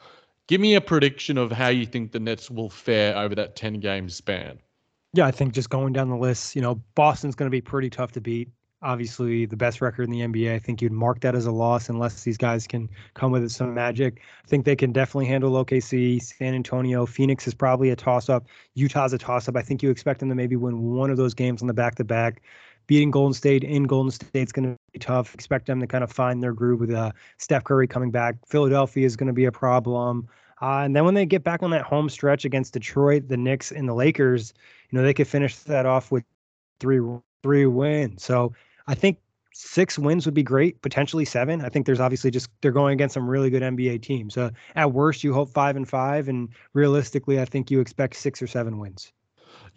give 0.46 0.58
me 0.58 0.74
a 0.74 0.80
prediction 0.80 1.36
of 1.36 1.52
how 1.52 1.68
you 1.68 1.84
think 1.84 2.12
the 2.12 2.18
Nets 2.18 2.50
will 2.50 2.70
fare 2.70 3.14
over 3.14 3.34
that 3.34 3.56
10 3.56 3.78
game 3.78 4.08
span. 4.08 4.58
Yeah, 5.12 5.26
I 5.26 5.30
think 5.30 5.54
just 5.54 5.70
going 5.70 5.92
down 5.92 6.08
the 6.08 6.16
list, 6.16 6.54
you 6.54 6.62
know, 6.62 6.76
Boston's 6.94 7.34
going 7.34 7.48
to 7.48 7.50
be 7.50 7.60
pretty 7.60 7.90
tough 7.90 8.12
to 8.12 8.20
beat. 8.20 8.48
Obviously, 8.82 9.44
the 9.44 9.56
best 9.56 9.82
record 9.82 10.04
in 10.04 10.10
the 10.10 10.20
NBA. 10.20 10.54
I 10.54 10.58
think 10.58 10.80
you'd 10.80 10.92
mark 10.92 11.20
that 11.20 11.34
as 11.34 11.44
a 11.44 11.52
loss 11.52 11.90
unless 11.90 12.22
these 12.22 12.38
guys 12.38 12.66
can 12.66 12.88
come 13.12 13.30
with 13.30 13.50
some 13.50 13.74
magic. 13.74 14.20
I 14.42 14.48
think 14.48 14.64
they 14.64 14.76
can 14.76 14.92
definitely 14.92 15.26
handle 15.26 15.52
OKC, 15.52 16.22
San 16.22 16.54
Antonio. 16.54 17.04
Phoenix 17.04 17.46
is 17.46 17.52
probably 17.52 17.90
a 17.90 17.96
toss 17.96 18.30
up. 18.30 18.46
Utah's 18.74 19.12
a 19.12 19.18
toss 19.18 19.48
up. 19.48 19.56
I 19.56 19.62
think 19.62 19.82
you 19.82 19.90
expect 19.90 20.20
them 20.20 20.30
to 20.30 20.34
maybe 20.34 20.56
win 20.56 20.80
one 20.80 21.10
of 21.10 21.18
those 21.18 21.34
games 21.34 21.60
on 21.60 21.68
the 21.68 21.74
back 21.74 21.96
to 21.96 22.04
back 22.04 22.40
beating 22.90 23.12
Golden 23.12 23.32
State 23.32 23.62
in 23.62 23.84
Golden 23.84 24.10
State 24.10 24.28
is 24.34 24.50
going 24.50 24.72
to 24.72 24.76
be 24.92 24.98
tough. 24.98 25.32
Expect 25.32 25.66
them 25.66 25.78
to 25.78 25.86
kind 25.86 26.02
of 26.02 26.10
find 26.10 26.42
their 26.42 26.52
groove 26.52 26.80
with 26.80 26.90
uh, 26.90 27.12
Steph 27.38 27.62
Curry 27.62 27.86
coming 27.86 28.10
back. 28.10 28.34
Philadelphia 28.48 29.06
is 29.06 29.14
going 29.14 29.28
to 29.28 29.32
be 29.32 29.44
a 29.44 29.52
problem. 29.52 30.26
Uh, 30.60 30.80
and 30.80 30.96
then 30.96 31.04
when 31.04 31.14
they 31.14 31.24
get 31.24 31.44
back 31.44 31.62
on 31.62 31.70
that 31.70 31.82
home 31.82 32.08
stretch 32.08 32.44
against 32.44 32.72
Detroit, 32.72 33.28
the 33.28 33.36
Knicks, 33.36 33.70
and 33.70 33.88
the 33.88 33.94
Lakers, 33.94 34.52
you 34.90 34.98
know 34.98 35.04
they 35.04 35.14
could 35.14 35.28
finish 35.28 35.56
that 35.56 35.86
off 35.86 36.10
with 36.10 36.24
three 36.80 37.00
three 37.42 37.66
wins. 37.66 38.22
So 38.22 38.52
I 38.86 38.94
think 38.94 39.18
six 39.52 39.98
wins 39.98 40.26
would 40.26 40.34
be 40.34 40.42
great, 40.42 40.80
potentially 40.82 41.24
seven. 41.24 41.60
I 41.62 41.68
think 41.68 41.86
there's 41.86 42.00
obviously 42.00 42.30
just 42.30 42.50
they're 42.60 42.72
going 42.72 42.94
against 42.94 43.14
some 43.14 43.28
really 43.28 43.50
good 43.50 43.62
NBA 43.62 44.02
teams. 44.02 44.34
So 44.34 44.50
at 44.76 44.92
worst, 44.92 45.24
you 45.24 45.32
hope 45.32 45.50
five 45.50 45.76
and 45.76 45.88
five, 45.88 46.28
and 46.28 46.48
realistically, 46.72 47.40
I 47.40 47.44
think 47.44 47.70
you 47.70 47.80
expect 47.80 48.16
six 48.16 48.42
or 48.42 48.46
seven 48.46 48.78
wins. 48.78 49.12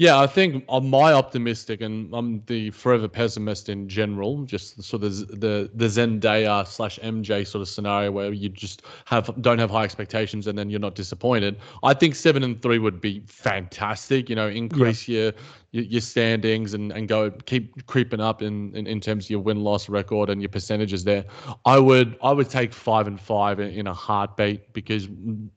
Yeah, 0.03 0.19
I 0.19 0.27
think 0.27 0.65
I'm 0.67 0.89
my 0.89 1.13
optimistic, 1.13 1.79
and 1.79 2.13
I'm 2.13 2.43
the 2.47 2.71
forever 2.71 3.07
pessimist 3.07 3.69
in 3.69 3.87
general. 3.87 4.43
Just 4.43 4.83
sort 4.83 5.01
of 5.01 5.17
the 5.39 5.71
the 5.73 5.85
Zendaya 5.85 6.67
slash 6.67 6.99
MJ 6.99 7.47
sort 7.47 7.61
of 7.61 7.69
scenario 7.69 8.11
where 8.11 8.33
you 8.33 8.49
just 8.49 8.81
have 9.05 9.33
don't 9.41 9.59
have 9.59 9.71
high 9.71 9.85
expectations 9.85 10.45
and 10.45 10.57
then 10.57 10.69
you're 10.69 10.81
not 10.81 10.95
disappointed. 10.95 11.57
I 11.83 11.93
think 11.93 12.15
seven 12.15 12.43
and 12.43 12.61
three 12.61 12.79
would 12.79 12.99
be 12.99 13.21
fantastic. 13.27 14.29
You 14.29 14.35
know, 14.35 14.49
increase 14.49 15.07
yeah. 15.07 15.21
your 15.21 15.31
your 15.73 16.01
standings 16.01 16.75
and, 16.75 16.91
and 16.91 17.07
go 17.07 17.31
keep 17.31 17.87
creeping 17.87 18.19
up 18.19 18.43
in, 18.43 18.75
in, 18.75 18.85
in 18.85 19.01
terms 19.01 19.25
of 19.25 19.31
your 19.31 19.39
win 19.39 19.63
loss 19.63 19.89
record 19.89 20.29
and 20.29 20.39
your 20.39 20.49
percentages 20.49 21.03
there. 21.03 21.25
I 21.65 21.79
would 21.79 22.15
I 22.21 22.31
would 22.31 22.49
take 22.49 22.73
five 22.73 23.07
and 23.07 23.19
five 23.19 23.59
in, 23.59 23.69
in, 23.71 23.87
a 23.87 23.93
heartbeat 23.93 24.71
because 24.73 25.07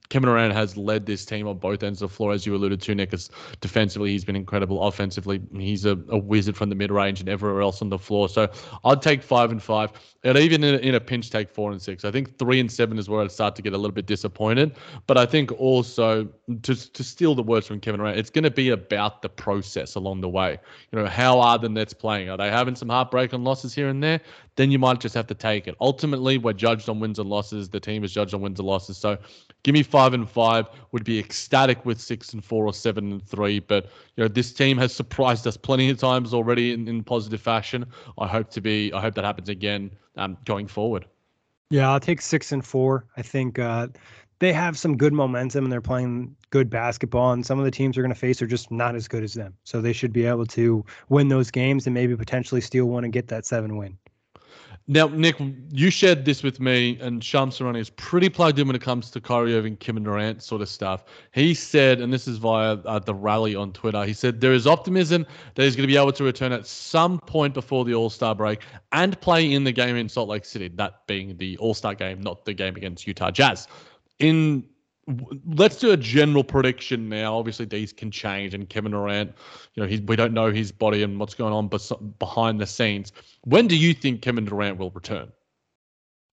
Kevin 0.09 0.27
Durant 0.27 0.53
has 0.55 0.75
led 0.75 1.05
this 1.05 1.23
team 1.23 1.47
on 1.47 1.59
both 1.59 1.83
ends 1.83 2.01
of 2.01 2.09
the 2.09 2.15
floor, 2.15 2.33
as 2.33 2.47
you 2.47 2.55
alluded 2.55 2.81
to, 2.81 2.95
Nick. 2.95 3.13
As 3.13 3.29
defensively, 3.61 4.09
he's 4.09 4.25
been 4.25 4.35
incredible. 4.35 4.83
Offensively, 4.83 5.39
he's 5.53 5.85
a, 5.85 5.99
a 6.09 6.17
wizard 6.17 6.57
from 6.57 6.69
the 6.69 6.75
mid 6.75 6.89
range 6.89 7.19
and 7.19 7.29
everywhere 7.29 7.61
else 7.61 7.83
on 7.83 7.89
the 7.89 7.99
floor. 7.99 8.27
So 8.27 8.49
I'd 8.85 9.03
take 9.03 9.21
five 9.21 9.51
and 9.51 9.61
five. 9.61 9.91
And 10.23 10.35
even 10.37 10.63
in 10.63 10.75
a, 10.75 10.77
in 10.79 10.95
a 10.95 10.99
pinch, 10.99 11.29
take 11.29 11.51
four 11.51 11.71
and 11.71 11.79
six. 11.79 12.03
I 12.03 12.11
think 12.11 12.39
three 12.39 12.59
and 12.59 12.71
seven 12.71 12.97
is 12.97 13.07
where 13.07 13.21
I'd 13.21 13.31
start 13.31 13.55
to 13.57 13.61
get 13.61 13.73
a 13.73 13.77
little 13.77 13.93
bit 13.93 14.07
disappointed. 14.07 14.75
But 15.05 15.17
I 15.19 15.27
think 15.27 15.51
also 15.51 16.27
to 16.63 16.93
to 16.93 17.03
steal 17.03 17.35
the 17.35 17.43
words 17.43 17.67
from 17.67 17.79
Kevin 17.79 17.99
Durant, 17.99 18.17
it's 18.17 18.31
going 18.31 18.43
to 18.43 18.51
be 18.51 18.69
about 18.69 19.21
the 19.21 19.29
process 19.29 19.95
along 20.07 20.21
the 20.21 20.29
way. 20.29 20.57
You 20.91 20.99
know, 20.99 21.05
how 21.05 21.39
are 21.39 21.57
the 21.57 21.69
Nets 21.69 21.93
playing? 21.93 22.29
Are 22.29 22.37
they 22.37 22.49
having 22.49 22.75
some 22.75 22.89
heartbreaking 22.89 23.43
losses 23.43 23.73
here 23.75 23.89
and 23.89 24.01
there? 24.01 24.21
Then 24.55 24.71
you 24.71 24.79
might 24.79 24.99
just 24.99 25.13
have 25.15 25.27
to 25.27 25.35
take 25.35 25.67
it. 25.67 25.75
Ultimately, 25.81 26.37
we're 26.37 26.53
judged 26.53 26.89
on 26.89 26.99
wins 26.99 27.19
and 27.19 27.29
losses. 27.29 27.69
The 27.69 27.79
team 27.79 28.03
is 28.03 28.11
judged 28.11 28.33
on 28.33 28.41
wins 28.41 28.59
and 28.59 28.67
losses. 28.67 28.97
So 28.97 29.17
give 29.63 29.73
me 29.73 29.83
five 29.83 30.13
and 30.13 30.27
five. 30.27 30.67
Would 30.91 31.03
be 31.03 31.19
ecstatic 31.19 31.85
with 31.85 31.99
six 31.99 32.33
and 32.33 32.43
four 32.43 32.65
or 32.65 32.73
seven 32.73 33.11
and 33.11 33.23
three. 33.27 33.59
But 33.59 33.85
you 34.15 34.23
know, 34.23 34.27
this 34.27 34.53
team 34.53 34.77
has 34.77 34.95
surprised 34.95 35.45
us 35.45 35.57
plenty 35.57 35.89
of 35.89 35.97
times 35.97 36.33
already 36.33 36.73
in, 36.73 36.87
in 36.87 37.03
positive 37.03 37.41
fashion. 37.41 37.85
I 38.17 38.27
hope 38.27 38.49
to 38.51 38.61
be 38.61 38.91
I 38.93 39.01
hope 39.01 39.15
that 39.15 39.25
happens 39.25 39.49
again 39.49 39.91
um, 40.15 40.37
going 40.45 40.67
forward. 40.67 41.05
Yeah, 41.69 41.91
I'll 41.91 41.99
take 41.99 42.21
six 42.21 42.53
and 42.53 42.65
four. 42.65 43.07
I 43.17 43.21
think 43.21 43.59
uh, 43.59 43.87
they 44.39 44.53
have 44.53 44.77
some 44.77 44.97
good 44.97 45.13
momentum 45.13 45.65
and 45.65 45.71
they're 45.71 45.81
playing 45.81 46.35
good 46.49 46.69
basketball. 46.69 47.31
And 47.31 47.45
some 47.45 47.59
of 47.59 47.65
the 47.65 47.71
teams 47.71 47.95
they're 47.95 48.03
going 48.03 48.13
to 48.13 48.19
face 48.19 48.41
are 48.41 48.47
just 48.47 48.71
not 48.71 48.95
as 48.95 49.07
good 49.07 49.23
as 49.23 49.33
them. 49.33 49.53
So 49.63 49.81
they 49.81 49.93
should 49.93 50.13
be 50.13 50.25
able 50.25 50.45
to 50.47 50.85
win 51.09 51.27
those 51.27 51.51
games 51.51 51.87
and 51.87 51.93
maybe 51.93 52.15
potentially 52.15 52.61
steal 52.61 52.85
one 52.85 53.03
and 53.03 53.13
get 53.13 53.27
that 53.29 53.45
seven 53.45 53.77
win. 53.77 53.97
Now, 54.89 55.07
Nick, 55.07 55.35
you 55.73 55.89
shared 55.89 56.23
this 56.23 56.43
with 56.43 56.61
me, 56.61 56.97
and 57.01 57.21
Shams 57.21 57.59
Charania 57.59 57.81
is 57.81 57.89
pretty 57.89 58.29
plugged 58.29 58.57
in 58.57 58.67
when 58.67 58.75
it 58.75 58.81
comes 58.81 59.11
to 59.11 59.19
Kyrie 59.19 59.53
Irving, 59.53 59.75
Kevin 59.75 60.03
Durant 60.03 60.41
sort 60.41 60.61
of 60.61 60.69
stuff. 60.69 61.03
He 61.33 61.53
said, 61.53 61.99
and 61.99 62.13
this 62.13 62.25
is 62.25 62.37
via 62.37 62.75
uh, 62.85 62.97
the 62.99 63.13
rally 63.13 63.53
on 63.53 63.73
Twitter, 63.73 64.05
he 64.05 64.13
said 64.13 64.39
there 64.39 64.53
is 64.53 64.65
optimism 64.65 65.25
that 65.55 65.63
he's 65.63 65.75
going 65.75 65.83
to 65.83 65.91
be 65.91 65.97
able 65.97 66.13
to 66.13 66.23
return 66.23 66.53
at 66.53 66.65
some 66.65 67.19
point 67.19 67.53
before 67.53 67.83
the 67.83 67.93
All 67.93 68.09
Star 68.09 68.33
break 68.33 68.61
and 68.93 69.19
play 69.19 69.51
in 69.51 69.65
the 69.65 69.73
game 69.73 69.97
in 69.97 70.07
Salt 70.07 70.29
Lake 70.29 70.45
City, 70.45 70.69
that 70.75 71.05
being 71.05 71.35
the 71.35 71.57
All 71.57 71.73
Star 71.73 71.93
game, 71.93 72.21
not 72.21 72.45
the 72.45 72.53
game 72.53 72.77
against 72.77 73.05
Utah 73.05 73.29
Jazz 73.29 73.67
in 74.19 74.63
let's 75.45 75.77
do 75.77 75.91
a 75.91 75.97
general 75.97 76.43
prediction 76.43 77.09
now. 77.09 77.37
Obviously, 77.37 77.65
these 77.65 77.93
can 77.93 78.11
change, 78.11 78.53
and 78.53 78.67
Kevin 78.67 78.91
Durant, 78.91 79.33
you 79.73 79.83
know, 79.85 80.03
we 80.05 80.15
don't 80.15 80.33
know 80.33 80.51
his 80.51 80.71
body 80.71 81.03
and 81.03 81.19
what's 81.19 81.33
going 81.33 81.53
on 81.53 81.69
behind 82.19 82.59
the 82.59 82.67
scenes. 82.67 83.13
When 83.45 83.67
do 83.67 83.77
you 83.77 83.93
think 83.93 84.21
Kevin 84.21 84.45
Durant 84.45 84.77
will 84.77 84.91
return? 84.91 85.31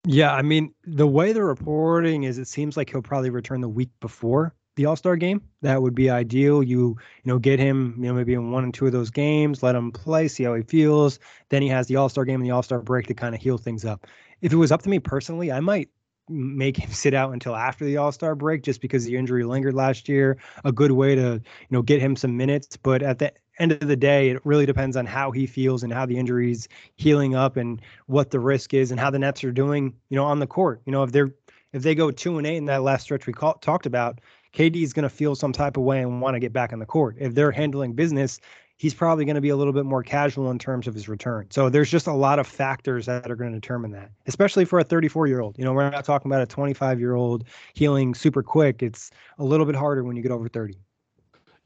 Yeah, 0.07 0.33
I 0.33 0.41
mean, 0.41 0.73
the 0.83 1.07
way 1.07 1.33
the 1.33 1.43
reporting 1.43 2.23
is, 2.23 2.37
it 2.37 2.47
seems 2.47 2.77
like 2.77 2.91
he'll 2.91 3.01
probably 3.01 3.31
return 3.31 3.61
the 3.61 3.69
week 3.69 3.89
before 4.01 4.53
the 4.75 4.85
All 4.85 4.95
Star 4.95 5.15
game. 5.15 5.41
That 5.61 5.81
would 5.81 5.95
be 5.95 6.09
ideal. 6.09 6.61
You, 6.61 6.97
you 7.23 7.31
know, 7.31 7.39
get 7.39 7.59
him, 7.59 7.95
you 7.97 8.05
know, 8.05 8.13
maybe 8.13 8.33
in 8.33 8.51
one 8.51 8.63
and 8.63 8.73
two 8.73 8.85
of 8.85 8.91
those 8.91 9.09
games, 9.09 9.63
let 9.63 9.73
him 9.73 9.91
play, 9.91 10.27
see 10.27 10.43
how 10.43 10.53
he 10.53 10.61
feels. 10.61 11.17
Then 11.49 11.61
he 11.61 11.69
has 11.69 11.87
the 11.87 11.95
All 11.95 12.09
Star 12.09 12.25
game 12.25 12.41
and 12.41 12.45
the 12.45 12.51
All 12.51 12.61
Star 12.61 12.81
break 12.81 13.07
to 13.07 13.13
kind 13.13 13.33
of 13.33 13.41
heal 13.41 13.57
things 13.57 13.85
up. 13.85 14.05
If 14.41 14.53
it 14.53 14.57
was 14.57 14.71
up 14.71 14.83
to 14.83 14.89
me 14.89 14.99
personally, 14.99 15.51
I 15.51 15.59
might 15.59 15.89
make 16.29 16.77
him 16.77 16.91
sit 16.91 17.13
out 17.13 17.33
until 17.33 17.55
after 17.55 17.85
the 17.85 17.97
All 17.97 18.11
Star 18.11 18.35
break 18.35 18.63
just 18.63 18.81
because 18.81 19.05
the 19.05 19.15
injury 19.15 19.43
lingered 19.43 19.73
last 19.73 20.09
year. 20.09 20.37
A 20.63 20.71
good 20.71 20.91
way 20.91 21.15
to, 21.15 21.21
you 21.21 21.69
know, 21.69 21.81
get 21.81 22.01
him 22.01 22.15
some 22.15 22.35
minutes. 22.37 22.77
But 22.77 23.01
at 23.01 23.19
the 23.19 23.33
end 23.59 23.71
of 23.71 23.79
the 23.79 23.95
day, 23.95 24.29
it 24.29 24.45
really 24.45 24.65
depends 24.65 24.97
on 24.97 25.05
how 25.05 25.31
he 25.31 25.45
feels 25.45 25.83
and 25.83 25.93
how 25.93 26.05
the 26.05 26.17
injury's 26.17 26.67
healing 26.95 27.35
up 27.35 27.57
and 27.57 27.81
what 28.07 28.31
the 28.31 28.39
risk 28.39 28.73
is 28.73 28.91
and 28.91 28.99
how 28.99 29.09
the 29.09 29.19
Nets 29.19 29.43
are 29.43 29.51
doing, 29.51 29.93
you 30.09 30.15
know, 30.15 30.25
on 30.25 30.39
the 30.39 30.47
court. 30.47 30.81
You 30.85 30.91
know, 30.91 31.03
if 31.03 31.11
they're 31.11 31.33
if 31.73 31.83
they 31.83 31.93
go 31.93 32.09
two 32.09 32.37
and 32.37 32.47
eight 32.47 32.57
in 32.57 32.65
that 32.65 32.83
last 32.83 33.03
stretch 33.03 33.27
we 33.27 33.33
call, 33.33 33.55
talked 33.55 33.85
about, 33.85 34.21
KD 34.53 34.81
is 34.81 34.93
going 34.93 35.03
to 35.03 35.09
feel 35.09 35.35
some 35.35 35.51
type 35.51 35.75
of 35.75 35.83
way 35.83 36.01
and 36.01 36.21
want 36.21 36.35
to 36.35 36.39
get 36.39 36.53
back 36.53 36.71
on 36.71 36.79
the 36.79 36.85
court. 36.85 37.17
If 37.19 37.35
they're 37.35 37.51
handling 37.51 37.93
business, 37.93 38.39
he's 38.77 38.93
probably 38.93 39.25
going 39.25 39.35
to 39.35 39.41
be 39.41 39.49
a 39.49 39.55
little 39.55 39.73
bit 39.73 39.85
more 39.85 40.03
casual 40.03 40.51
in 40.51 40.59
terms 40.59 40.87
of 40.87 40.93
his 40.93 41.07
return. 41.07 41.47
So 41.49 41.69
there's 41.69 41.89
just 41.89 42.07
a 42.07 42.13
lot 42.13 42.39
of 42.39 42.47
factors 42.47 43.05
that 43.05 43.31
are 43.31 43.35
going 43.35 43.51
to 43.51 43.59
determine 43.59 43.91
that, 43.91 44.11
especially 44.27 44.65
for 44.65 44.79
a 44.79 44.83
34 44.83 45.27
year 45.27 45.41
old. 45.41 45.57
You 45.57 45.65
know, 45.65 45.73
we're 45.73 45.89
not 45.89 46.05
talking 46.05 46.29
about 46.29 46.41
a 46.41 46.45
25 46.45 46.99
year 46.99 47.15
old 47.15 47.45
healing 47.73 48.13
super 48.13 48.43
quick. 48.43 48.83
It's 48.83 49.11
a 49.39 49.43
little 49.43 49.65
bit 49.65 49.75
harder 49.75 50.03
when 50.03 50.15
you 50.15 50.21
get 50.21 50.31
over 50.31 50.49
30. 50.49 50.75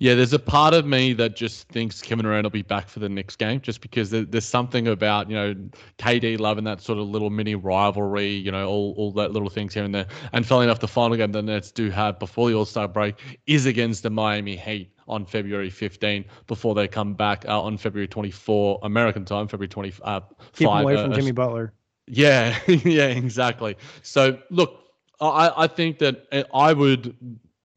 Yeah, 0.01 0.15
there's 0.15 0.31
a 0.31 0.39
part 0.39 0.73
of 0.73 0.85
me 0.85 1.11
that 1.13 1.35
just 1.35 1.67
thinks 1.67 2.01
Kevin 2.01 2.23
Durant 2.23 2.45
will 2.45 2.49
be 2.49 2.61
back 2.61 2.87
for 2.87 2.99
the 2.99 3.09
next 3.09 3.35
game, 3.35 3.59
just 3.59 3.81
because 3.81 4.11
there's 4.11 4.45
something 4.45 4.87
about 4.87 5.29
you 5.29 5.35
know 5.35 5.53
KD 5.97 6.39
loving 6.39 6.63
that 6.63 6.79
sort 6.79 6.99
of 6.99 7.09
little 7.09 7.29
mini 7.29 7.55
rivalry, 7.55 8.29
you 8.29 8.49
know, 8.49 8.65
all, 8.65 8.93
all 8.95 9.11
that 9.11 9.33
little 9.33 9.49
things 9.49 9.73
here 9.73 9.83
and 9.83 9.93
there. 9.93 10.05
And 10.31 10.45
funnily 10.45 10.67
enough, 10.67 10.79
the 10.79 10.87
final 10.87 11.17
game 11.17 11.33
the 11.33 11.41
Nets 11.41 11.69
do 11.69 11.89
have 11.89 12.17
before 12.17 12.49
the 12.49 12.55
All 12.55 12.63
Star 12.63 12.87
break 12.87 13.41
is 13.45 13.65
against 13.65 14.03
the 14.03 14.09
Miami 14.09 14.55
Heat 14.55 14.89
on 15.09 15.25
February 15.25 15.69
15 15.69 16.23
before 16.47 16.75
they 16.75 16.87
come 16.87 17.13
back 17.13 17.45
uh, 17.47 17.61
on 17.61 17.77
February 17.77 18.07
24 18.07 18.79
American 18.83 19.25
time, 19.25 19.47
February 19.47 19.67
25. 19.67 20.01
Uh, 20.03 20.21
Keep 20.53 20.67
away 20.69 20.95
from 20.95 21.11
uh, 21.11 21.15
Jimmy 21.15 21.31
Butler. 21.31 21.73
Yeah, 22.07 22.57
yeah, 22.67 23.07
exactly. 23.07 23.75
So 24.01 24.39
look, 24.49 24.83
I, 25.21 25.51
I 25.55 25.67
think 25.67 25.99
that 25.99 26.25
uh, 26.31 26.43
I 26.53 26.73
would 26.73 27.15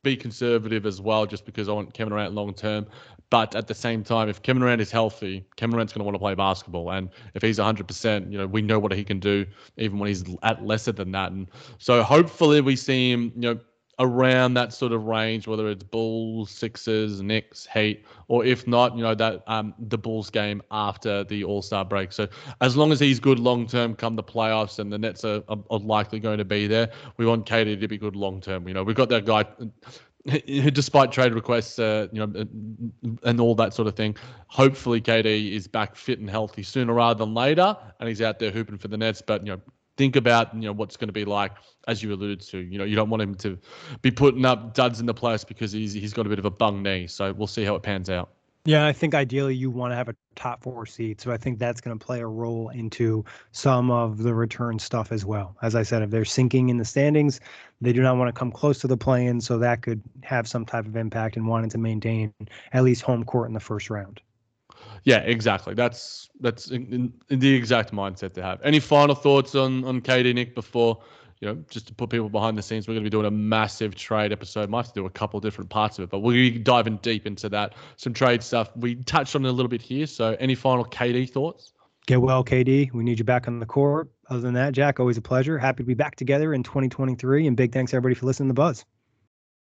be 0.03 0.17
conservative 0.17 0.87
as 0.87 1.01
well, 1.01 1.27
just 1.27 1.45
because 1.45 1.69
I 1.69 1.73
want 1.73 1.95
Kevin 1.95 2.11
Durant 2.11 2.35
long 2.35 2.55
term. 2.55 2.87
But 3.31 3.57
at 3.57 3.67
the 3.67 3.75
same 3.75 4.05
time, 4.05 4.29
if 4.29 4.43
Kevin 4.43 4.61
Durant 4.61 4.83
is 4.83 4.91
healthy, 4.91 5.47
Kevin 5.57 5.73
Durant's 5.73 5.95
going 5.95 6.01
to 6.01 6.05
want 6.05 6.17
to 6.17 6.19
play 6.19 6.35
basketball. 6.35 6.91
And 6.91 7.09
if 7.33 7.41
he's 7.41 7.59
100%, 7.59 8.31
you 8.31 8.37
know, 8.37 8.47
we 8.47 8.61
know 8.61 8.79
what 8.79 8.93
he 8.93 9.05
can 9.05 9.21
do 9.21 9.47
even 9.79 9.99
when 9.99 10.09
he's 10.09 10.23
at 10.43 10.63
lesser 10.67 10.93
than 10.93 11.13
that. 11.13 11.33
And 11.33 11.49
so 11.79 12.03
hopefully 12.03 12.61
we 12.61 12.77
see 12.77 13.11
him, 13.11 13.33
you 13.35 13.41
know, 13.41 13.61
around 14.03 14.55
that 14.55 14.73
sort 14.73 14.93
of 14.93 15.05
range, 15.05 15.47
whether 15.47 15.69
it's 15.69 15.85
Bulls, 15.85 16.51
Sixers, 16.51 17.23
Knicks, 17.23 17.67
Heat, 17.73 18.05
or 18.27 18.45
if 18.45 18.67
not, 18.67 18.97
you 18.97 19.03
know, 19.03 19.15
that 19.15 19.45
um, 19.47 19.73
the 19.79 19.97
Bulls 19.97 20.29
game 20.29 20.61
after 20.73 21.23
the 21.25 21.45
All 21.45 21.63
Star 21.63 21.85
break. 21.85 22.13
So 22.13 22.27
as 22.61 22.77
long 22.77 22.91
as 22.91 22.99
he's 22.99 23.21
good 23.21 23.39
long 23.39 23.67
term, 23.67 23.95
come 23.95 24.17
the 24.17 24.23
playoffs, 24.23 24.81
and 24.81 24.93
the 24.93 24.99
Nets 24.99 25.25
are, 25.25 25.43
are, 25.49 25.59
are 25.71 25.79
likely 25.79 26.19
going 26.19 26.39
to 26.39 26.45
be 26.45 26.67
there, 26.67 26.91
we 27.17 27.25
want 27.25 27.47
KD 27.47 27.81
to 27.81 27.89
be 27.89 27.97
good 27.97 28.17
long 28.17 28.41
term. 28.41 28.67
You 28.67 28.75
know, 28.75 28.83
we've 28.83 28.97
got 28.97 29.09
that 29.11 29.25
guy. 29.25 29.45
Who, 30.31 30.71
despite 30.71 31.11
trade 31.13 31.33
requests, 31.33 31.79
uh, 31.79 32.09
you 32.13 32.27
know, 32.27 32.47
and 33.23 33.41
all 33.41 33.55
that 33.57 33.73
sort 33.73 33.89
of 33.89 33.95
thing, 33.97 34.17
hopefully 34.49 35.01
KD 35.01 35.53
is 35.53 35.67
back 35.69 35.97
fit 35.97 36.19
and 36.19 36.29
healthy 36.29 36.63
sooner 36.65 36.93
rather 36.93 37.25
than 37.25 37.35
later, 37.35 37.77
and 38.01 38.09
he's 38.09 38.23
out 38.23 38.39
there 38.41 38.51
hooping 38.51 38.79
for 38.79 38.89
the 38.89 38.97
Nets. 38.97 39.23
But 39.23 39.47
you 39.47 39.53
know, 39.53 39.61
think 39.97 40.17
about 40.17 40.55
you 40.55 40.63
know 40.63 40.73
what's 40.73 40.97
going 40.97 41.09
to 41.09 41.13
be 41.13 41.25
like 41.25 41.53
as 41.89 42.03
you 42.03 42.13
alluded 42.13 42.41
to 42.41 42.59
you 42.59 42.79
know 42.79 42.85
you 42.85 42.97
don't 42.97 43.11
want 43.11 43.23
him 43.23 43.35
to 43.35 43.59
be 44.01 44.11
putting 44.11 44.45
up 44.45 44.75
duds 44.75 45.01
in 45.01 45.07
the 45.07 45.15
place 45.15 45.45
because 45.45 45.73
he's 45.73 45.93
he's 45.93 46.13
got 46.13 46.27
a 46.27 46.29
bit 46.29 46.39
of 46.39 46.45
a 46.45 46.51
bung 46.51 46.83
knee. 46.83 47.07
So 47.07 47.33
we'll 47.33 47.47
see 47.47 47.65
how 47.65 47.75
it 47.75 47.83
pans 47.83 48.09
out. 48.09 48.31
Yeah 48.65 48.87
i 48.87 48.93
think 48.93 49.15
ideally 49.15 49.57
you 49.57 49.71
want 49.71 49.91
to 49.91 49.97
have 49.97 50.09
a 50.09 50.15
top 50.37 50.63
four 50.63 50.87
seed 50.87 51.21
so 51.21 51.33
i 51.33 51.37
think 51.37 51.59
that's 51.59 51.81
going 51.81 51.99
to 51.99 52.05
play 52.05 52.21
a 52.21 52.27
role 52.27 52.69
into 52.71 53.25
some 53.51 53.91
of 53.91 54.23
the 54.23 54.33
return 54.35 54.79
stuff 54.79 55.11
as 55.11 55.25
well. 55.25 55.57
As 55.63 55.75
i 55.75 55.83
said 55.83 56.03
if 56.03 56.11
they're 56.11 56.25
sinking 56.25 56.69
in 56.69 56.79
the 56.79 56.85
standings 56.85 57.41
they 57.81 57.93
do 57.93 58.03
not 58.03 58.17
want 58.17 58.29
to 58.29 58.39
come 58.39 58.53
close 58.53 58.79
to 58.81 58.87
the 58.87 58.97
play-in 58.97 59.41
so 59.41 59.59
that 59.59 59.83
could 59.83 60.01
have 60.23 60.47
some 60.47 60.65
type 60.65 60.87
of 60.87 60.97
impact 60.97 61.37
in 61.37 61.47
wanting 61.47 61.71
to 61.71 61.79
maintain 61.79 62.33
at 62.73 62.85
least 62.85 63.03
home 63.03 63.25
court 63.25 63.49
in 63.49 63.55
the 63.55 63.61
first 63.61 63.91
round 63.91 64.21
yeah, 65.05 65.19
exactly. 65.19 65.75
That's 65.75 66.31
that's 66.41 66.71
in, 66.71 67.13
in 67.29 67.39
the 67.39 67.55
exact 67.55 67.93
mindset 67.93 68.35
to 68.35 68.43
have. 68.43 68.61
Any 68.63 68.81
final 68.81 69.15
thoughts 69.15 69.55
on 69.55 69.85
on 69.85 70.01
KD 70.01 70.35
Nick 70.35 70.55
before 70.55 71.03
you 71.41 71.49
know 71.49 71.65
just 71.69 71.89
to 71.89 71.95
put 71.95 72.11
people 72.11 72.29
behind 72.29 72.57
the 72.57 72.63
scenes? 72.63 72.87
We're 72.87 72.95
going 72.95 73.05
to 73.05 73.11
be 73.11 73.15
doing 73.15 73.27
a 73.27 73.31
massive 73.31 73.95
trade 73.95 74.33
episode. 74.33 74.71
Might 74.71 74.87
have 74.87 74.95
to 74.95 75.01
do 75.01 75.07
a 75.07 75.11
couple 75.11 75.41
different 75.41 75.71
parts 75.71 75.99
of 75.99 76.05
it, 76.05 76.11
but 76.11 76.21
we'll 76.21 76.35
be 76.35 76.51
diving 76.59 76.99
deep 76.99 77.27
into 77.27 77.49
that. 77.49 77.75
Some 77.97 78.15
trade 78.15 78.43
stuff. 78.43 78.71
We 78.77 78.97
touched 78.97 79.35
on 79.35 79.45
it 79.45 79.49
a 79.49 79.53
little 79.53 79.71
bit 79.71 79.83
here. 79.83 80.07
So, 80.07 80.37
any 80.39 80.55
final 80.55 80.85
KD 80.85 81.31
thoughts? 81.31 81.73
Get 82.07 82.21
well, 82.21 82.45
KD. 82.45 82.93
We 82.93 83.05
need 83.05 83.19
you 83.19 83.25
back 83.25 83.47
on 83.47 83.59
the 83.61 83.67
court. 83.67 84.11
Other 84.29 84.41
than 84.41 84.55
that, 84.55 84.73
Jack, 84.73 84.99
always 84.99 85.17
a 85.17 85.23
pleasure. 85.23 85.59
Happy 85.59 85.83
to 85.83 85.87
be 85.87 85.95
back 85.95 86.17
together 86.17 86.55
in 86.55 86.63
2023. 86.63 87.47
And 87.47 87.57
big 87.57 87.73
thanks 87.73 87.95
everybody 87.95 88.15
for 88.15 88.27
listening 88.27 88.49
to 88.49 88.55
Buzz. 88.55 88.85